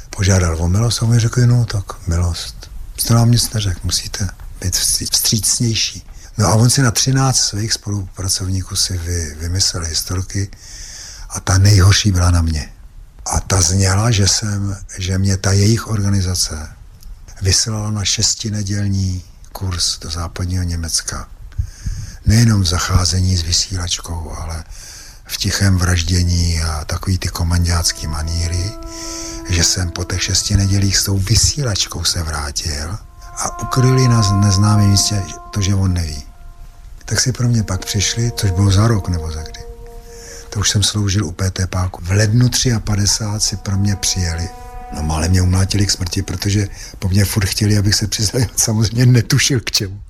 [0.10, 2.72] Požádal o milost a mi řekl, no tak milost.
[2.98, 4.28] Jste nám nic neřekl, musíte
[4.62, 4.76] být
[5.12, 6.06] vstřícnější.
[6.38, 10.52] No a on si na 13 svých spolupracovníků si vy, vymyslel historky
[11.30, 12.70] a ta nejhorší byla na mě.
[13.26, 16.70] A ta zněla, že, jsem, že mě ta jejich organizace
[17.42, 21.30] vyslala na šestinedělní kurz do západního Německa.
[22.26, 24.64] Nejenom v zacházení s vysílačkou, ale
[25.26, 28.72] v tichém vraždění a takový ty komandácký maníry,
[29.50, 32.98] že jsem po těch šesti nedělích s tou vysílačkou se vrátil
[33.38, 36.24] a ukryli na neznámém místě to, že on neví.
[37.06, 39.60] Tak si pro mě pak přišli, což bylo za rok nebo za kdy.
[40.50, 42.02] To už jsem sloužil u PT Páku.
[42.04, 42.50] V lednu
[42.84, 44.50] 53 si pro mě přijeli.
[44.96, 46.68] No mále mě umlátili k smrti, protože
[47.00, 48.48] po mně furt chtěli, abych se přiznal.
[48.56, 50.02] Samozřejmě netušil k čemu.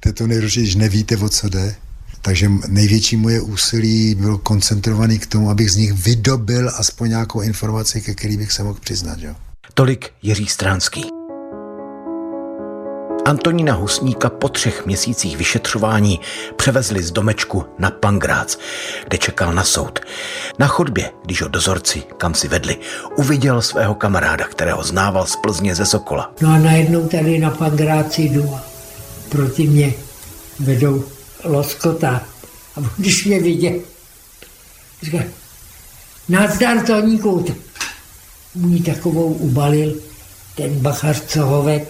[0.00, 1.74] To je to nejhorší, když nevíte, o co jde.
[2.22, 8.00] Takže největší moje úsilí bylo koncentrovaný k tomu, abych z nich vydobil aspoň nějakou informaci,
[8.00, 9.18] ke který bych se mohl přiznat.
[9.18, 9.34] Jo.
[9.74, 11.04] Tolik Jiří Stránský.
[13.24, 16.20] Antonína Husníka po třech měsících vyšetřování
[16.56, 18.58] převezli z domečku na Pangrác,
[19.08, 19.98] kde čekal na soud.
[20.58, 22.76] Na chodbě, když ho dozorci, kam si vedli,
[23.16, 26.32] uviděl svého kamaráda, kterého znával z Plzně ze Sokola.
[26.40, 28.64] No a najednou tady na Pangráci jdu a
[29.28, 29.94] proti mě
[30.60, 31.04] vedou
[31.44, 32.22] loskota.
[32.76, 33.72] A když mě viděl,
[35.02, 35.18] říká,
[36.28, 37.46] nazdar Toníku,
[38.54, 39.94] můj takovou ubalil
[40.54, 41.88] ten bachař cohovek,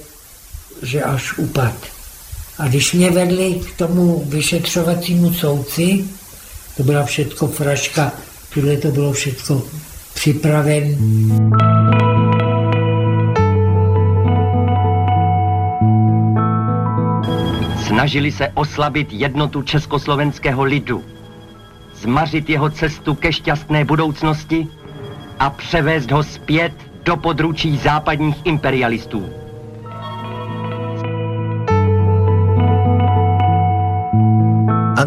[0.82, 1.74] že až upad.
[2.58, 6.04] A když mě vedli k tomu vyšetřovacímu soudci,
[6.76, 8.12] to byla všetko fraška,
[8.54, 9.62] tohle to bylo všetko
[10.14, 10.96] připraven.
[17.90, 21.05] Snažili se oslabit jednotu československého lidu,
[21.94, 24.68] zmařit jeho cestu ke šťastné budoucnosti
[25.38, 26.72] a převést ho zpět
[27.05, 29.39] do područí západních imperialistů.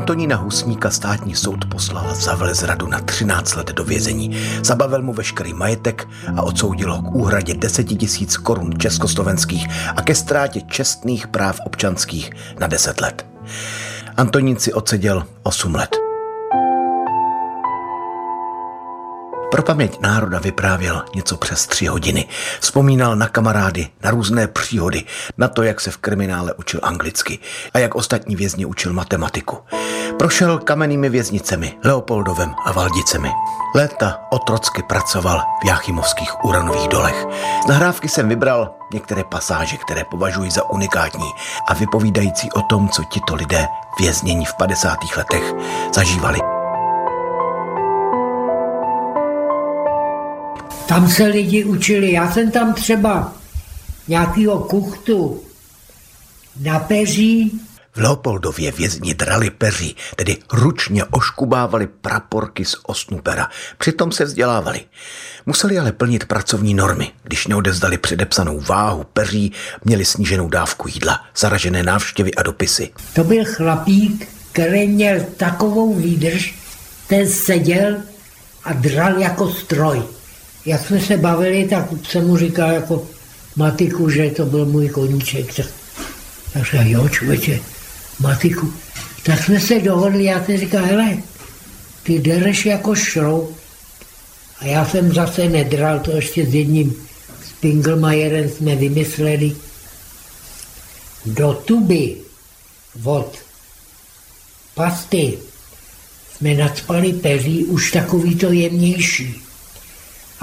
[0.04, 4.38] Antonína Husníka státní soud poslal za velezradu na 13 let do vězení.
[4.64, 10.16] Zabavil mu veškerý majetek a odsoudil ho k úhradě 10 tisíc korun československých a ke
[10.16, 13.26] ztrátě čestných práv občanských na 10 let.
[14.18, 16.13] Antonín si odseděl 8 let.
[19.54, 22.28] Pro paměť národa vyprávěl něco přes tři hodiny.
[22.60, 25.04] Vzpomínal na kamarády, na různé příhody,
[25.38, 27.40] na to, jak se v kriminále učil anglicky
[27.74, 29.58] a jak ostatní vězni učil matematiku.
[30.18, 33.32] Prošel kamennými věznicemi, Leopoldovem a Valdicemi.
[33.76, 37.26] Léta otrocky pracoval v Jáchymovských uranových dolech.
[37.66, 41.32] Z nahrávky jsem vybral některé pasáže, které považuji za unikátní
[41.68, 43.68] a vypovídající o tom, co tito lidé
[44.00, 44.98] věznění v 50.
[45.18, 45.44] letech
[45.96, 46.63] zažívali.
[50.88, 52.12] Tam se lidi učili.
[52.12, 53.34] Já jsem tam třeba
[54.08, 55.44] nějakýho kuchtu
[56.60, 57.62] na peří.
[57.96, 63.50] V Leopoldově vězni drali peří, tedy ručně oškubávali praporky z osnupera.
[63.78, 64.82] Přitom se vzdělávali.
[65.46, 67.12] Museli ale plnit pracovní normy.
[67.24, 69.52] Když neodezdali předepsanou váhu peří,
[69.84, 72.90] měli sníženou dávku jídla, zaražené návštěvy a dopisy.
[73.14, 76.56] To byl chlapík, který měl takovou výdrž,
[77.08, 77.96] ten seděl
[78.64, 80.04] a dral jako stroj
[80.66, 83.08] jak jsme se bavili, tak jsem mu říkal jako
[83.56, 85.54] Matiku, že to byl můj koníček.
[85.56, 85.66] Tak,
[86.54, 87.60] tak říkal, jo, člověče,
[88.20, 88.74] Matiku.
[89.24, 91.18] Tak jsme se dohodli, já jsem říkal, hele,
[92.04, 93.58] ty dereš jako šroub.
[94.60, 96.96] A já jsem zase nedral to ještě s jedním
[97.60, 99.56] Pingelmajerem jsme vymysleli
[101.26, 102.18] do tuby
[103.04, 103.38] od
[104.76, 105.38] pasty
[106.36, 109.42] jsme nadspali peří, už takový to jemnější.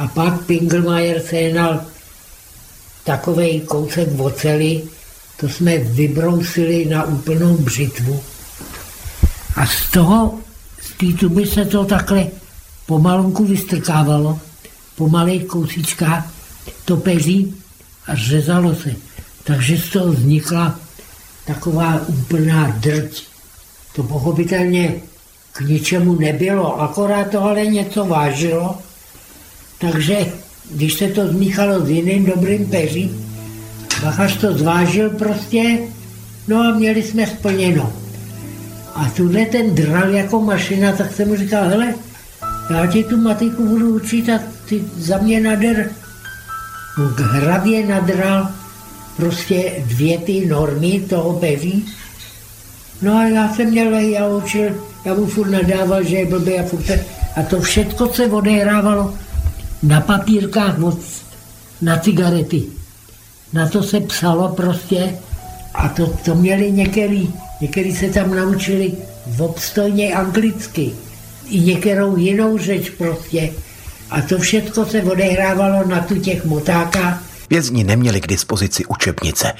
[0.01, 1.85] A pak Pingelmajer sehnal
[3.05, 4.83] takový kousek oceli,
[5.37, 8.21] to jsme vybrousili na úplnou břitvu.
[9.57, 10.39] A z toho,
[10.83, 12.27] z té tuby se to takhle
[12.87, 14.41] pomalonku vystrkávalo,
[14.97, 15.45] po malých
[16.85, 17.55] to peří
[18.07, 18.95] a řezalo se.
[19.45, 20.81] Takže z toho vznikla
[21.45, 23.23] taková úplná drť.
[23.93, 24.95] To pochopitelně
[25.53, 28.79] k ničemu nebylo, akorát to ale něco vážilo.
[29.81, 30.17] Takže
[30.71, 33.31] když se to zmíchalo s jiným dobrým peřím,
[34.03, 35.79] Bachař to zvážil prostě,
[36.49, 37.93] no a měli jsme splněno.
[38.95, 41.95] A tuhle ten dral jako mašina, tak jsem mu říkal, hele,
[42.71, 45.91] já ti tu matiku budu učit a ty za mě nader.
[46.99, 48.49] No, hravě nadral
[49.17, 51.87] prostě dvě ty normy toho peří.
[53.03, 54.71] No a já jsem měl, já učil,
[55.05, 56.91] já mu furt nadával, že je blbý a furt
[57.37, 59.15] a to všechno se odehrávalo
[59.83, 61.25] na papírkách moc,
[61.83, 62.63] na cigarety.
[63.53, 65.19] Na to se psalo prostě
[65.75, 68.93] a to, to měli některý, některý se tam naučili
[69.39, 70.93] obstojně anglicky
[71.49, 73.53] i některou jinou řeč prostě.
[74.11, 79.53] A to všechno se odehrávalo na tu těch motákách Vězni neměli k dispozici učebnice.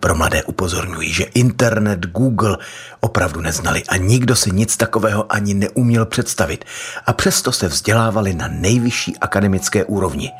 [0.00, 2.58] Pro mladé upozorňují, že internet, Google
[3.00, 6.64] opravdu neznali a nikdo si nic takového ani neuměl představit.
[7.06, 10.30] A přesto se vzdělávali na nejvyšší akademické úrovni.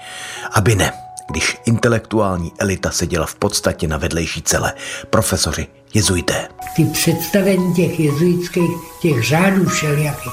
[0.53, 0.93] Aby ne,
[1.31, 4.73] když intelektuální elita seděla v podstatě na vedlejší celé.
[5.11, 6.49] Profesoři, jezuité.
[6.77, 8.71] Ty představení těch jezuitských,
[9.03, 10.33] těch řádů všelijakých,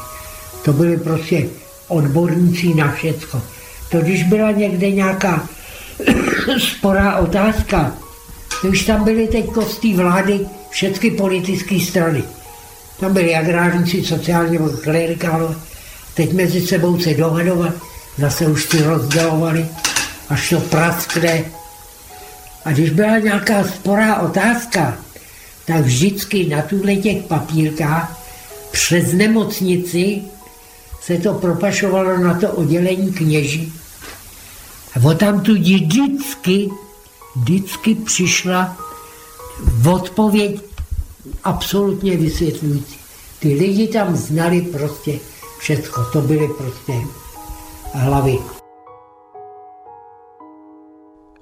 [0.65, 1.45] to byly prostě
[1.87, 3.41] odborníci na všecko.
[3.89, 5.49] To když byla někde nějaká
[6.57, 7.95] sporá otázka.
[8.69, 12.23] Už tam byly teď z té vlády všechny politické strany.
[12.99, 15.55] Tam byli agrárníci, sociálně klerikálové.
[16.13, 17.73] Teď mezi sebou se dohadovat,
[18.17, 19.65] zase už ty rozdělovali,
[20.29, 21.43] až to praskne.
[22.65, 24.97] A když byla nějaká sporá otázka,
[25.65, 28.19] tak vždycky na tuhle těch papírkách
[28.71, 30.21] přes nemocnici
[31.01, 33.73] se to propašovalo na to oddělení kněží
[34.95, 36.69] a tam tu vždycky,
[37.35, 38.77] vždycky přišla
[39.91, 40.61] odpověď
[41.43, 42.95] absolutně vysvětlující.
[43.39, 45.19] Ty lidi tam znali prostě
[45.59, 46.93] všechno, to byly prostě
[47.93, 48.37] hlavy.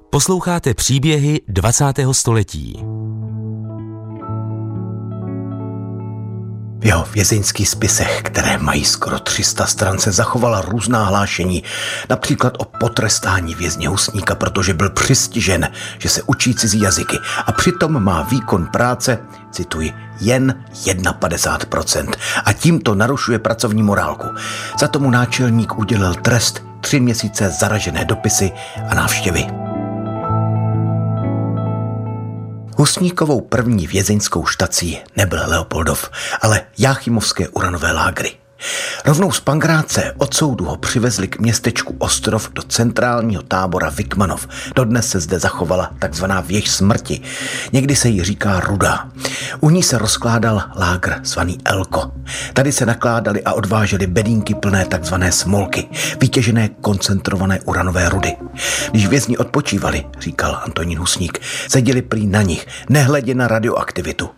[0.09, 1.85] Posloucháte příběhy 20.
[2.11, 3.00] století.
[6.81, 11.63] V jeho vězeňských spisech, které mají skoro 300 stran, se zachovala různá hlášení,
[12.09, 18.03] například o potrestání vězně Husníka, protože byl přistižen, že se učí cizí jazyky a přitom
[18.03, 19.19] má výkon práce,
[19.51, 22.13] cituji, jen 51%
[22.45, 24.27] a tímto narušuje pracovní morálku.
[24.79, 28.51] Za tomu náčelník udělil trest tři měsíce zaražené dopisy
[28.89, 29.70] a návštěvy.
[32.81, 36.09] Husníkovou první vězeňskou štací nebyl Leopoldov,
[36.41, 38.31] ale Jáchymovské uranové lágry.
[39.06, 44.47] Rovnou z Pangráce od soudu ho přivezli k městečku Ostrov do centrálního tábora Vikmanov.
[44.76, 47.21] Dodnes se zde zachovala takzvaná věž smrti.
[47.74, 49.10] Někdy se jí říká Ruda.
[49.60, 52.12] U ní se rozkládal lágr zvaný Elko.
[52.54, 55.88] Tady se nakládali a odváželi bedínky plné takzvané smolky,
[56.19, 58.36] vytěžené koncentrované uranové rudy.
[58.91, 64.30] Když vězni odpočívali, říkal Antonín Husník, seděli prý na nich, nehledě na radioaktivitu.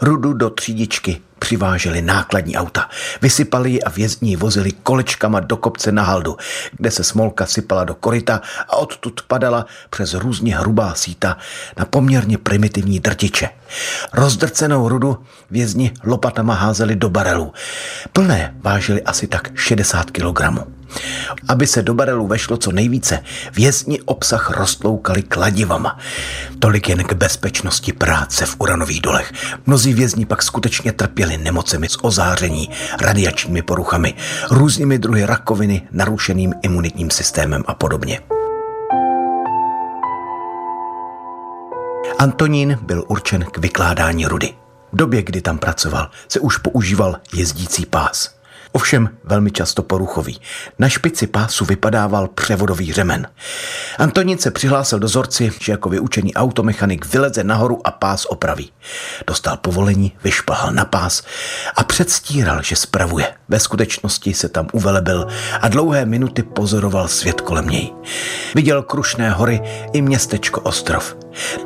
[0.00, 2.88] Rudu do třídičky přiváželi nákladní auta.
[3.22, 6.36] Vysypali ji a vězni vozili kolečkama do kopce na haldu,
[6.72, 11.36] kde se smolka sypala do koryta a odtud padala přes různě hrubá síta
[11.76, 13.48] na poměrně primitivní drtiče.
[14.12, 15.18] Rozdrcenou rudu
[15.50, 17.52] vězni lopatama házeli do barelů.
[18.12, 20.78] Plné vážily asi tak 60 kilogramů.
[21.48, 25.98] Aby se do barelu vešlo co nejvíce, vězni obsah roztloukali kladivama.
[26.58, 29.32] Tolik jen k bezpečnosti práce v uranových dolech.
[29.66, 32.70] Mnozí vězni pak skutečně trpěli nemocemi z ozáření,
[33.00, 34.14] radiačními poruchami,
[34.50, 38.20] různými druhy rakoviny, narušeným imunitním systémem a podobně.
[42.18, 44.54] Antonín byl určen k vykládání rudy.
[44.92, 48.30] V době, kdy tam pracoval, se už používal jezdící pás–
[48.72, 50.40] Ovšem velmi často poruchový.
[50.78, 53.26] Na špici pásu vypadával převodový řemen.
[53.98, 58.72] Antonín se přihlásil dozorci, že jako vyučený automechanik vyleze nahoru a pás opraví.
[59.26, 61.22] Dostal povolení, vyšplhal na pás
[61.76, 63.34] a předstíral, že spravuje.
[63.48, 65.26] Ve skutečnosti se tam uvelebil
[65.60, 67.92] a dlouhé minuty pozoroval svět kolem něj.
[68.54, 69.60] Viděl krušné hory
[69.92, 71.16] i městečko Ostrov.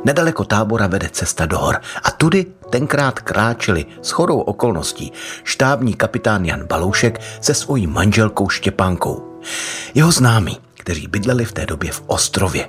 [0.04, 5.12] Nedaleko tábora vede cesta do hor a tudy tenkrát kráčeli s chodou okolností
[5.44, 9.40] štábní kapitán Jan Baloušek se svojí manželkou Štěpánkou.
[9.94, 12.68] Jeho známí, kteří bydleli v té době v Ostrově.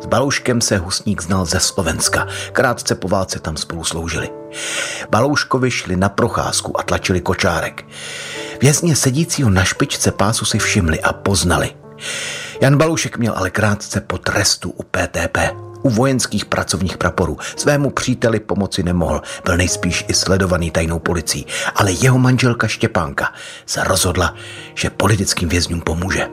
[0.00, 2.26] S Balouškem se Husník znal ze Slovenska.
[2.52, 4.30] Krátce po válce tam spolu sloužili.
[5.10, 7.84] Balouškovi šli na procházku a tlačili kočárek.
[8.60, 11.70] Vězně sedícího na špičce pásu si všimli a poznali.
[12.60, 15.38] Jan Baloušek měl ale krátce po trestu u PTP
[15.82, 17.38] u vojenských pracovních praporů.
[17.56, 23.32] Svému příteli pomoci nemohl, byl nejspíš i sledovaný tajnou policií, ale jeho manželka Štěpánka
[23.66, 24.34] se rozhodla,
[24.74, 26.28] že politickým vězňům pomůže.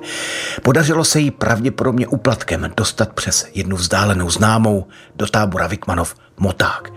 [0.63, 6.91] Podařilo se jí pravděpodobně uplatkem dostat přes jednu vzdálenou známou do tábora Vikmanov Moták.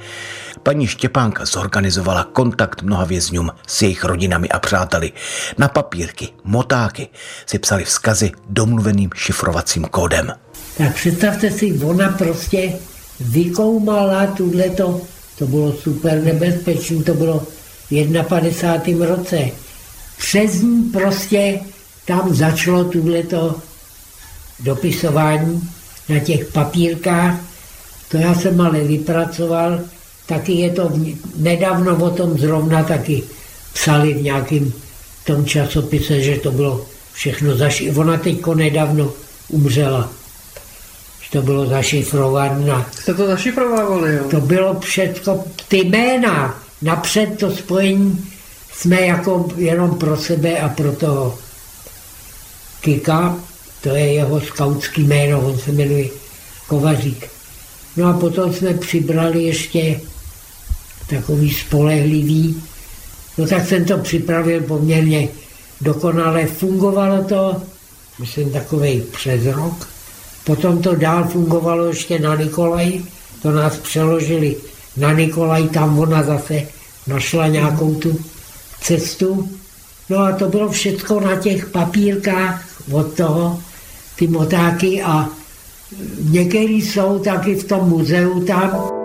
[0.63, 5.13] Paní Štěpánka zorganizovala kontakt mnoha vězňům s jejich rodinami a přáteli.
[5.59, 7.09] Na papírky, motáky
[7.47, 10.33] si psali vzkazy domluveným šifrovacím kódem.
[10.77, 12.73] Tak představte si, ona prostě
[13.21, 15.01] vykoumala tuhleto,
[15.39, 17.47] to bylo super nebezpečné, to bylo
[17.91, 19.07] v 51.
[19.07, 19.49] roce.
[20.19, 21.61] Přes ní prostě
[22.07, 23.55] tam začalo tuhleto
[24.61, 25.69] dopisování
[26.09, 27.41] na těch papírkách.
[28.09, 29.81] To já jsem ale vypracoval,
[30.27, 30.93] taky je to
[31.37, 33.23] nedávno o tom zrovna taky
[33.73, 34.73] psali v nějakém
[35.25, 37.91] tom časopise, že to bylo všechno zaši.
[37.91, 39.13] Ona teďko nedávno
[39.49, 40.13] umřela
[41.33, 42.85] to bylo zašifrované.
[42.93, 44.25] Jste to zašifrovávali, jo?
[44.31, 48.33] To bylo všechno, ty jména, napřed to spojení
[48.73, 51.39] jsme jako jenom pro sebe a pro toho
[52.81, 53.37] Kika,
[53.81, 56.09] to je jeho skautský jméno, on se jmenuje
[56.67, 57.31] Kovařík.
[57.97, 60.01] No a potom jsme přibrali ještě
[61.09, 62.63] takový spolehlivý,
[63.39, 65.29] no tak jsem to připravil poměrně
[65.81, 66.47] dokonale.
[66.47, 67.63] Fungovalo to,
[68.19, 69.92] myslím, takový přes rok.
[70.45, 73.01] Potom to dál fungovalo ještě na Nikolaj,
[73.43, 74.57] to nás přeložili
[74.97, 76.63] na Nikolaj, tam ona zase
[77.07, 78.19] našla nějakou tu
[78.81, 79.49] cestu.
[80.09, 83.59] No a to bylo všechno na těch papírkách od toho,
[84.17, 85.29] ty motáky a
[86.21, 89.02] některý jsou taky v tom muzeu tam.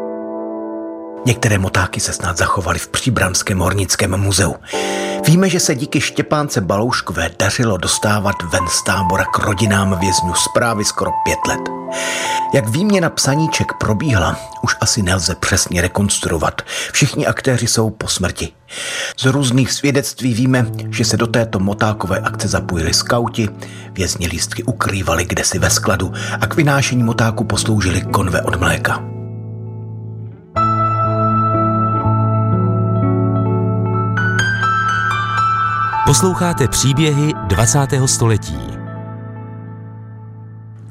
[1.28, 4.56] Některé motáky se snad zachovaly v Příbramském hornickém muzeu.
[5.28, 10.86] Víme, že se díky Štěpánce Balouškové dařilo dostávat ven z tábora k rodinám vězňů zprávy
[10.86, 11.60] skoro pět let.
[12.54, 16.62] Jak výměna psaníček probíhala, už asi nelze přesně rekonstruovat.
[16.92, 18.50] Všichni aktéři jsou po smrti.
[19.18, 23.50] Z různých svědectví víme, že se do této motákové akce zapojili skauti,
[23.92, 29.17] vězni lístky ukrývali kdesi ve skladu a k vynášení motáku posloužili konve od mléka.
[36.08, 37.80] Posloucháte příběhy 20.
[38.06, 38.87] století.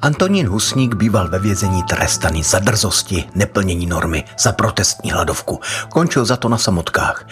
[0.07, 5.61] Antonín Husník býval ve vězení trestaný za drzosti, neplnění normy, za protestní hladovku.
[5.88, 7.28] Končil za to na samotkách.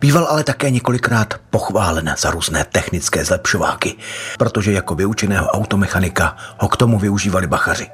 [0.00, 3.94] Býval ale také několikrát pochválen za různé technické zlepšováky,
[4.38, 7.86] protože jako vyučeného automechanika ho k tomu využívali bachaři.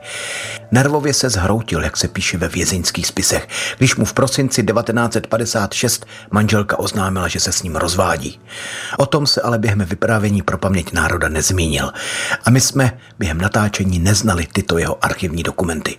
[0.71, 3.49] Nervově se zhroutil, jak se píše ve vězeňských spisech,
[3.79, 8.41] když mu v prosinci 1956 manželka oznámila, že se s ním rozvádí.
[8.97, 11.93] O tom se ale během vyprávění pro paměť národa nezmínil.
[12.45, 15.99] A my jsme během natáčení neznali tyto jeho archivní dokumenty.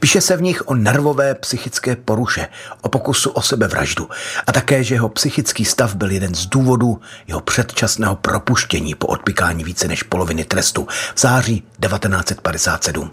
[0.00, 2.48] Píše se v nich o nervové psychické poruše,
[2.80, 4.08] o pokusu o sebevraždu
[4.46, 9.64] a také, že jeho psychický stav byl jeden z důvodů jeho předčasného propuštění po odpikání
[9.64, 13.10] více než poloviny trestu v září 1957.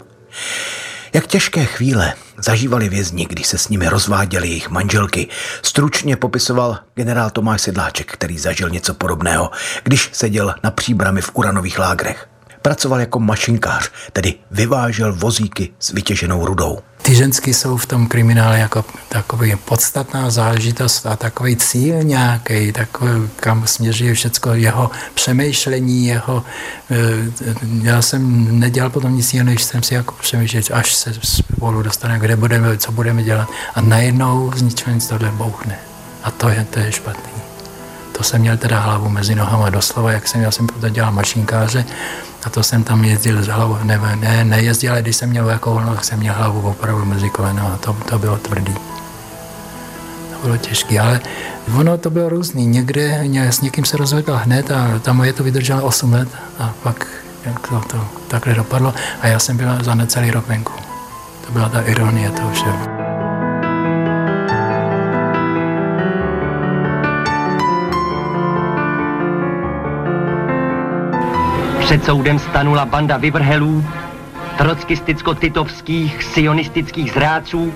[1.12, 5.28] Jak těžké chvíle zažívali vězni, když se s nimi rozváděly jejich manželky,
[5.62, 9.50] stručně popisoval generál Tomáš Sedláček, který zažil něco podobného,
[9.82, 12.31] když seděl na příbrami v uranových lágrech.
[12.62, 16.78] Pracoval jako mašinkář, tedy vyvážel vozíky s vytěženou rudou.
[17.02, 23.28] Ty ženský jsou v tom kriminále jako takový podstatná záležitost a takový cíl nějaký, takový,
[23.36, 26.44] kam směřuje všechno jeho přemýšlení, jeho,
[26.90, 26.96] eh,
[27.82, 32.20] já jsem nedělal potom nic jiného, než jsem si jako přemýšlel, až se spolu dostaneme,
[32.20, 35.78] kde budeme, co budeme dělat a najednou z ničeho nic tohle bouchne.
[36.22, 37.32] A to je, to je špatný.
[38.12, 41.84] To jsem měl teda hlavu mezi nohama doslova, jak jsem, já jsem potom dělal mašinkáře,
[42.44, 45.70] a to jsem tam jezdil z hlavou, ne, ne, nejezdil, ale když jsem měl jako
[45.70, 48.74] volno, jsem měl hlavu opravdu mezi koleno a to, to bylo tvrdý.
[50.32, 51.20] To bylo těžké, ale
[51.78, 52.66] ono to bylo různý.
[52.66, 56.28] Někde s někým se rozvedla hned a ta moje to vydržela 8 let
[56.58, 57.06] a pak
[57.44, 60.72] jak to, to takhle dopadlo a já jsem byla za necelý rok venku.
[61.46, 62.91] To byla ta ironie toho všeho.
[71.84, 73.84] Před soudem stanula banda vyvrhelů,
[74.58, 77.72] trockisticko-titovských sionistických zrádců,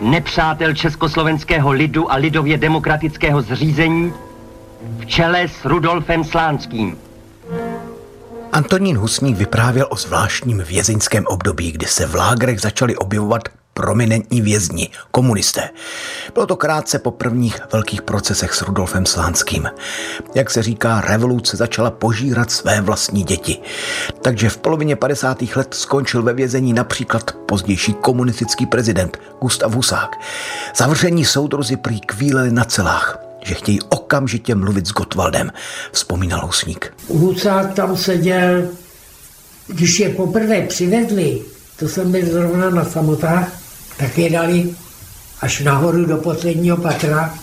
[0.00, 4.12] nepřátel československého lidu a lidově demokratického zřízení
[4.98, 6.98] v čele s Rudolfem Slánským.
[8.52, 13.48] Antonín Husník vyprávěl o zvláštním vězeňském období, kdy se v lágrech začaly objevovat
[13.78, 15.70] prominentní vězni, komunisté.
[16.34, 19.70] Bylo to krátce po prvních velkých procesech s Rudolfem Slánským.
[20.34, 23.58] Jak se říká, revoluce začala požírat své vlastní děti.
[24.22, 25.42] Takže v polovině 50.
[25.56, 30.16] let skončil ve vězení například pozdější komunistický prezident Gustav Husák.
[30.76, 35.52] Zavření soudruzi prý kvíleli na celách že chtějí okamžitě mluvit s Gotwaldem,
[35.92, 36.94] vzpomínal Husník.
[37.08, 38.68] Husák tam seděl,
[39.66, 41.42] když je poprvé přivedli,
[41.78, 43.52] to jsem byl zrovna na samotách,
[43.98, 44.70] tak je dali
[45.40, 47.34] až nahoru do posledního patra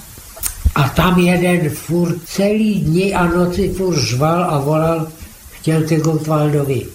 [0.76, 5.08] a tam jeden furt celý dny a noci furt žval a volal,
[5.51, 6.86] chtěl ke Gottwaldovi.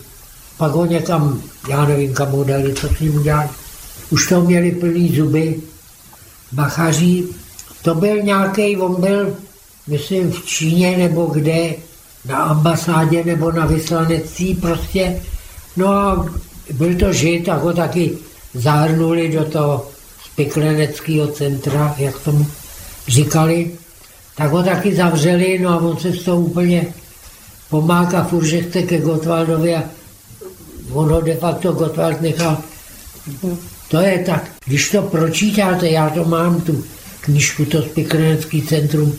[0.57, 3.49] Pak ho někam, já nevím, kam ho dali, co s ním udělali.
[4.11, 5.61] Už to měli plný zuby,
[6.53, 7.25] bachaří.
[7.83, 9.37] To byl nějaký, on byl,
[9.87, 11.75] myslím, v Číně nebo kde,
[12.25, 15.23] na ambasádě nebo na vyslanectví prostě.
[15.77, 16.27] No a
[16.73, 18.19] byl to žid, tak ho taky
[18.55, 19.91] zahrnuli do toho
[20.25, 22.47] spikleneckého centra, jak tomu
[23.09, 23.71] říkali,
[24.37, 26.87] tak ho taky zavřeli, no a on se z toho úplně
[27.71, 29.83] pomáka furt, že chce ke Gotwaldovi a
[30.93, 32.59] on ho de facto Gottwald nechal.
[33.89, 36.85] To je tak, když to pročítáte, já to mám tu
[37.21, 39.19] knižku, to spiklenecký centrum,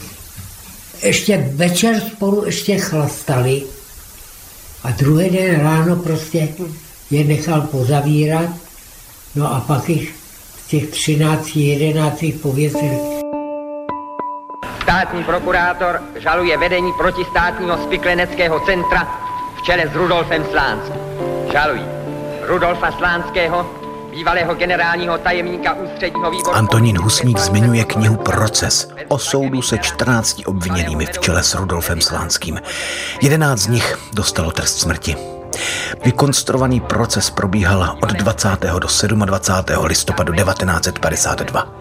[1.04, 3.64] ještě večer spolu ještě chlastali
[4.84, 6.48] a druhý den ráno prostě
[7.12, 8.50] je nechal pozavírat
[9.36, 10.16] No a pak jich
[10.64, 13.00] z těch 13, 11 pověsili.
[14.84, 19.08] Státní prokurátor žaluje vedení protistátního spikleneckého centra
[19.58, 21.02] v čele s Rudolfem Slánským.
[21.52, 21.86] Žalují
[22.42, 23.66] Rudolfa Slánského,
[24.12, 26.56] bývalého generálního tajemníka ústředního výboru...
[26.56, 32.62] Antonín Husník zmiňuje knihu Proces o soudu se 14 obviněnými v čele s Rudolfem Slánským.
[33.22, 35.41] 11 z nich dostalo trest smrti.
[36.06, 38.49] Vykonstruovaný proces probíhal od 20.
[38.62, 38.88] do
[39.26, 39.76] 27.
[39.84, 41.76] listopadu 1952.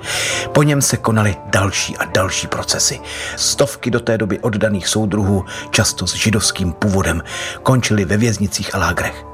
[0.53, 3.01] Po něm se konaly další a další procesy.
[3.37, 7.23] Stovky do té doby oddaných soudruhů, často s židovským původem,
[7.63, 9.30] končily ve věznicích a lágrech.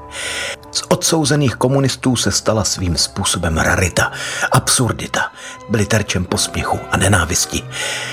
[0.71, 4.11] Z odsouzených komunistů se stala svým způsobem rarita,
[4.51, 5.31] absurdita.
[5.69, 7.63] Byli terčem posměchu a nenávisti.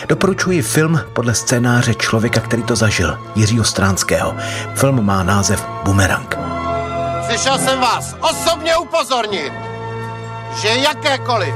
[0.09, 4.37] Doporučuji film podle scénáře člověka, který to zažil, Jiřího Stránského.
[4.75, 6.39] Film má název Bumerang.
[7.29, 9.53] Přišel jsem vás osobně upozornit,
[10.61, 11.55] že jakékoliv,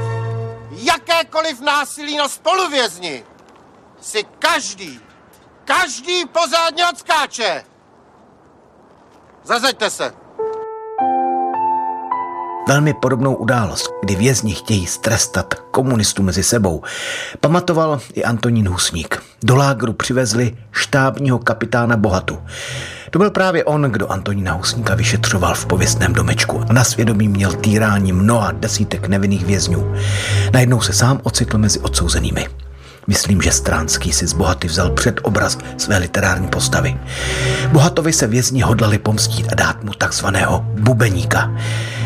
[0.71, 3.23] jakékoliv násilí na spoluvězni
[4.01, 4.99] si každý,
[5.65, 7.63] každý pozádně odskáče.
[9.43, 10.13] Zazeďte se.
[12.69, 16.83] Velmi podobnou událost, kdy vězni chtějí strestat komunistů mezi sebou,
[17.39, 19.23] pamatoval i Antonín Husník.
[19.43, 22.37] Do lágru přivezli štábního kapitána Bohatu.
[23.11, 27.53] To byl právě on, kdo Antonína Husníka vyšetřoval v pověstném domečku a na svědomí měl
[27.53, 29.93] týrání mnoha desítek nevinných vězňů.
[30.53, 32.47] Najednou se sám ocitl mezi odsouzenými.
[33.07, 36.99] Myslím, že Stránský si z Bohaty vzal před obraz své literární postavy.
[37.71, 41.51] Bohatovi se vězni hodlali pomstít a dát mu takzvaného bubeníka.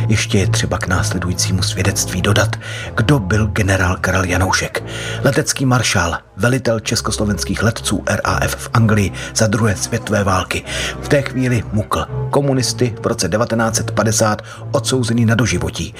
[0.07, 2.55] Ještě je třeba k následujícímu svědectví dodat,
[2.95, 4.83] kdo byl generál Karel Janoušek,
[5.23, 10.63] letecký maršál, velitel československých letců RAF v Anglii za druhé světové války.
[11.01, 14.41] V té chvíli mukl komunisty v roce 1950
[14.71, 15.95] odsouzený na doživotí.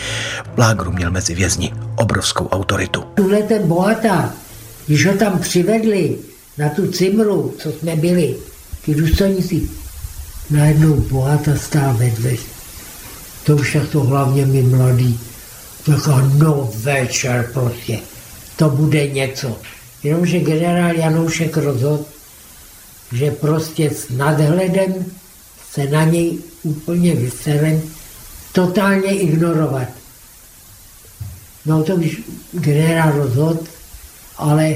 [0.55, 3.03] V lágru měl mezi vězni obrovskou autoritu.
[3.15, 4.29] Tuhle ten bohatá
[4.87, 6.17] když ho tam přivedli
[6.57, 8.35] na tu cimru, co jsme byli,
[8.85, 9.69] ty důstojníci,
[10.49, 12.31] najednou bohata stál vedle.
[13.43, 15.19] To už to hlavně mi mladý.
[15.85, 17.99] Taková no večer prostě.
[18.55, 19.59] To bude něco.
[20.03, 22.05] Jenomže generál Janoušek rozhodl,
[23.11, 25.05] že prostě s nadhledem
[25.71, 27.81] se na něj úplně vyserem
[28.51, 29.87] totálně ignorovat.
[31.65, 32.21] No to už
[32.51, 33.59] generál rozhodl,
[34.37, 34.75] ale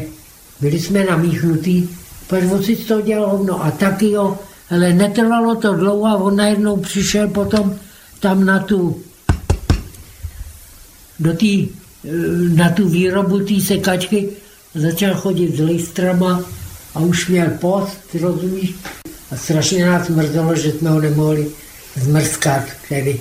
[0.62, 1.90] byli jsme namíchnutí,
[2.28, 4.38] protože on si to dělal hovno a taky jo,
[4.70, 7.76] ale netrvalo to dlouho a on najednou přišel potom
[8.20, 9.02] tam na tu,
[11.20, 11.70] do tý,
[12.54, 14.30] na tu výrobu té sekačky
[14.76, 16.44] začal chodit s listrama
[16.96, 18.76] a už měl post, rozumíš?
[19.32, 21.48] A strašně nás mrzelo, že jsme ho nemohli
[21.96, 23.20] zmrzkat tedy.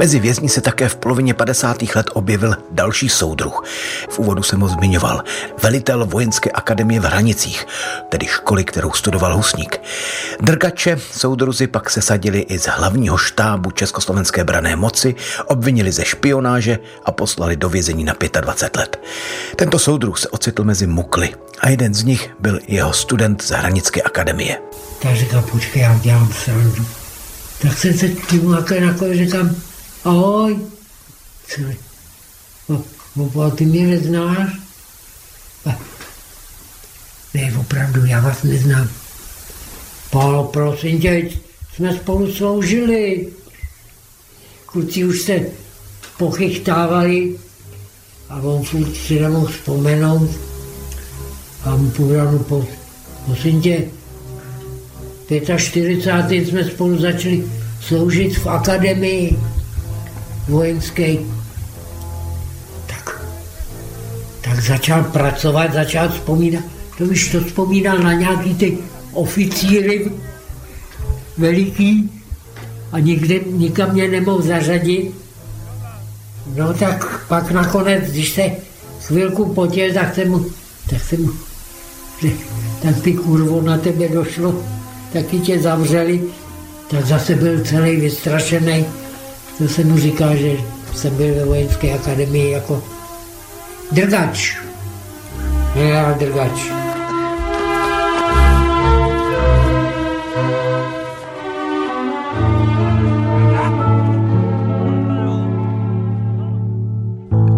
[0.00, 1.82] Mezi vězni se také v polovině 50.
[1.94, 3.64] let objevil další soudruh.
[4.10, 5.24] V úvodu jsem ho zmiňoval.
[5.62, 7.66] Velitel vojenské akademie v Hranicích,
[8.08, 9.80] tedy školy, kterou studoval Husník.
[10.40, 15.14] Drgače soudruzi pak sesadili i z hlavního štábu Československé brané moci,
[15.46, 19.00] obvinili ze špionáže a poslali do vězení na 25 let.
[19.56, 24.02] Tento soudruh se ocitl mezi mukly a jeden z nich byl jeho student z Hranické
[24.02, 24.58] akademie.
[25.02, 26.86] Tak říkám, počkej, já dělám srandu.
[27.62, 29.56] Tak jsem se k tomu jako říkám,
[30.04, 30.58] ahoj.
[32.68, 32.84] No,
[33.16, 34.48] no, ty mě neznáš?
[37.34, 38.88] Ne, opravdu, já vás neznám.
[40.10, 41.28] Pálo, prosím tě,
[41.74, 43.28] jsme spolu sloužili.
[44.66, 45.40] Kluci už se
[46.18, 47.38] pochychtávali
[48.28, 50.30] a on furt si nemohl vzpomenout
[51.64, 52.66] a mu povedal, no,
[53.26, 53.88] prosím tě,
[55.56, 56.48] 45.
[56.48, 57.44] jsme spolu začali
[57.80, 59.38] sloužit v akademii
[60.50, 61.18] vojenský,
[62.86, 63.22] tak,
[64.40, 66.64] tak začal pracovat, začal vzpomínat,
[66.98, 68.78] to už to vzpomínal na nějaký ty
[69.12, 70.10] oficíry
[71.38, 72.10] veliký
[72.92, 75.14] a nikde, nikam mě nemohl zařadit.
[76.56, 78.42] No tak pak nakonec, když se
[79.00, 80.46] chvilku potěl, tak jsem mu,
[80.90, 81.32] tak jsem mu,
[82.82, 84.64] tak ty kurvo na tebe došlo,
[85.12, 86.22] taky tě zavřeli,
[86.90, 88.84] tak zase byl celý vystrašený.
[89.66, 90.56] Se mu říká, že
[90.94, 92.82] jsem byl ve vojenské akademii jako
[93.92, 94.56] drgač.
[95.74, 96.70] Já drgač.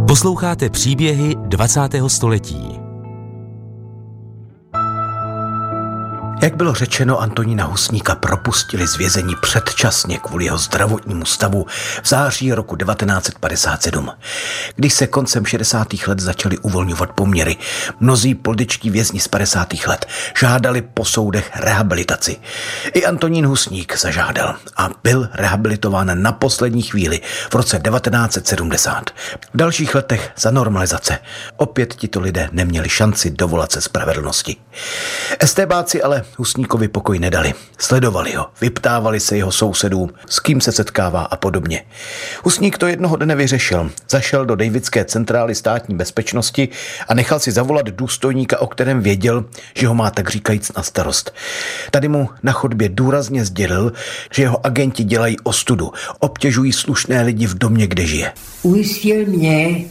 [0.07, 1.81] Posloucháte příběhy 20.
[2.07, 2.82] století.
[6.43, 11.67] Jak bylo řečeno, Antonína Husníka propustili z vězení předčasně kvůli jeho zdravotnímu stavu
[12.03, 14.11] v září roku 1957.
[14.77, 15.89] Když se koncem 60.
[16.07, 17.57] let začaly uvolňovat poměry,
[18.01, 19.69] mnozí političtí vězni z 50.
[19.87, 20.07] let
[20.39, 22.37] žádali po soudech rehabilitaci.
[22.95, 27.21] I Antonín Husník zažádal a byl rehabilitován na poslední chvíli
[27.51, 29.11] v roce 1970.
[29.41, 31.19] V dalších letech za normalizace
[31.57, 34.57] opět tito lidé neměli šanci dovolat se spravedlnosti.
[35.39, 37.55] Estébáci ale Husníkovi pokoj nedali.
[37.79, 41.85] Sledovali ho, vyptávali se jeho sousedům, s kým se setkává a podobně.
[42.45, 43.91] Husník to jednoho dne vyřešil.
[44.11, 46.69] Zašel do Davidské centrály státní bezpečnosti
[47.09, 51.35] a nechal si zavolat důstojníka, o kterém věděl, že ho má tak říkajíc na starost.
[51.91, 53.93] Tady mu na chodbě důrazně sdělil,
[54.33, 58.33] že jeho agenti dělají ostudu, obtěžují slušné lidi v domě, kde žije.
[58.63, 59.85] Ujistil mě,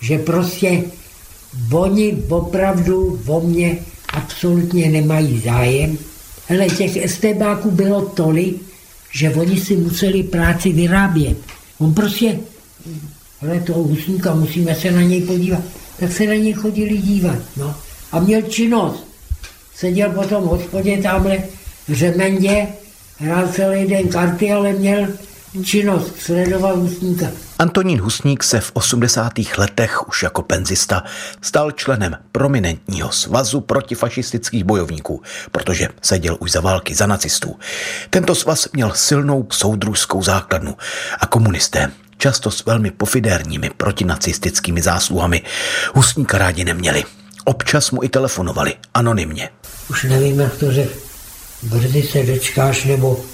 [0.00, 0.82] že prostě
[1.72, 3.78] oni opravdu o mě
[4.14, 5.98] absolutně nemají zájem.
[6.50, 8.62] Ale těch estébáků bylo tolik,
[9.12, 11.36] že oni si museli práci vyrábět.
[11.78, 12.38] On prostě,
[13.42, 15.62] ale toho husníka, musíme se na něj podívat.
[16.00, 17.38] Tak se na něj chodili dívat.
[17.56, 17.74] No.
[18.12, 19.04] A měl činnost.
[19.76, 21.42] Seděl potom v hospodě tamhle
[21.88, 22.66] v řemendě,
[23.18, 25.08] hrál celý den karty, ale měl
[25.64, 27.26] činnost, sledoval husníka.
[27.64, 29.32] Antonín Husník se v 80.
[29.58, 31.02] letech už jako penzista
[31.40, 37.56] stal členem prominentního svazu protifašistických bojovníků, protože seděl už za války za nacistů.
[38.10, 40.76] Tento svaz měl silnou soudružskou základnu
[41.20, 45.42] a komunisté často s velmi pofidérními protinacistickými zásluhami
[45.94, 47.04] Husníka rádi neměli.
[47.44, 49.48] Občas mu i telefonovali, anonymně.
[49.90, 50.94] Už nevím, jak to řekl.
[51.62, 53.24] Brzy se dočkáš, nebo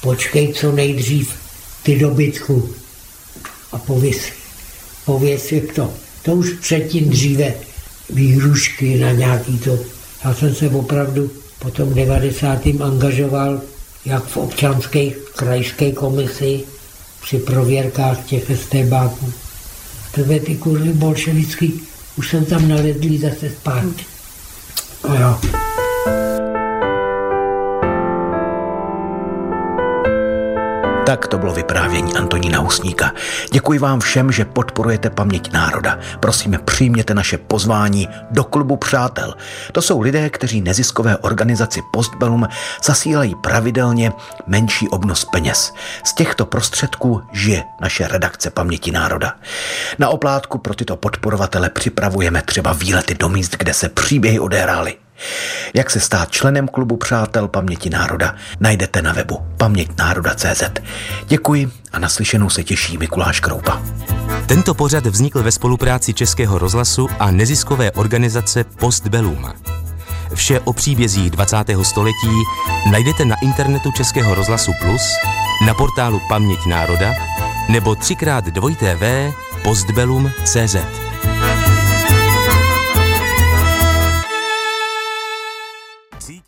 [0.00, 1.34] počkej co nejdřív
[1.82, 2.81] ty dobytku
[3.72, 4.18] a pověs,
[5.04, 5.92] pověs jak to.
[6.22, 7.54] To už předtím dříve
[8.10, 9.78] výhrušky na nějaký to.
[10.24, 12.60] Já jsem se opravdu po tom 90.
[12.80, 13.60] angažoval
[14.04, 16.60] jak v občanské krajské komisi
[17.22, 19.32] při prověrkách těch estébáků.
[20.12, 21.82] Tebe ty kurvy bolševický
[22.16, 23.94] už jsem tam nalezlý zase spát.
[25.08, 25.40] A jo.
[31.06, 33.12] Tak to bylo vyprávění Antonína Husníka.
[33.52, 35.98] Děkuji vám všem, že podporujete paměť národa.
[36.20, 39.34] Prosím, přijměte naše pozvání do klubu přátel.
[39.72, 42.48] To jsou lidé, kteří neziskové organizaci Postbellum
[42.84, 44.12] zasílají pravidelně
[44.46, 45.72] menší obnos peněz.
[46.04, 49.34] Z těchto prostředků žije naše redakce paměti národa.
[49.98, 54.96] Na oplátku pro tyto podporovatele připravujeme třeba výlety do míst, kde se příběhy odehrály.
[55.74, 60.62] Jak se stát členem klubu Přátel paměti národa, najdete na webu paměťnároda.cz.
[61.26, 63.82] Děkuji a naslyšenou se těší Mikuláš Kroupa.
[64.46, 69.52] Tento pořad vznikl ve spolupráci Českého rozhlasu a neziskové organizace Postbellum.
[70.34, 71.56] Vše o příbězích 20.
[71.82, 72.42] století
[72.90, 75.02] najdete na internetu Českého rozhlasu Plus,
[75.66, 77.14] na portálu Paměť národa
[77.68, 80.76] nebo třikrát dvojité v postbellum.cz.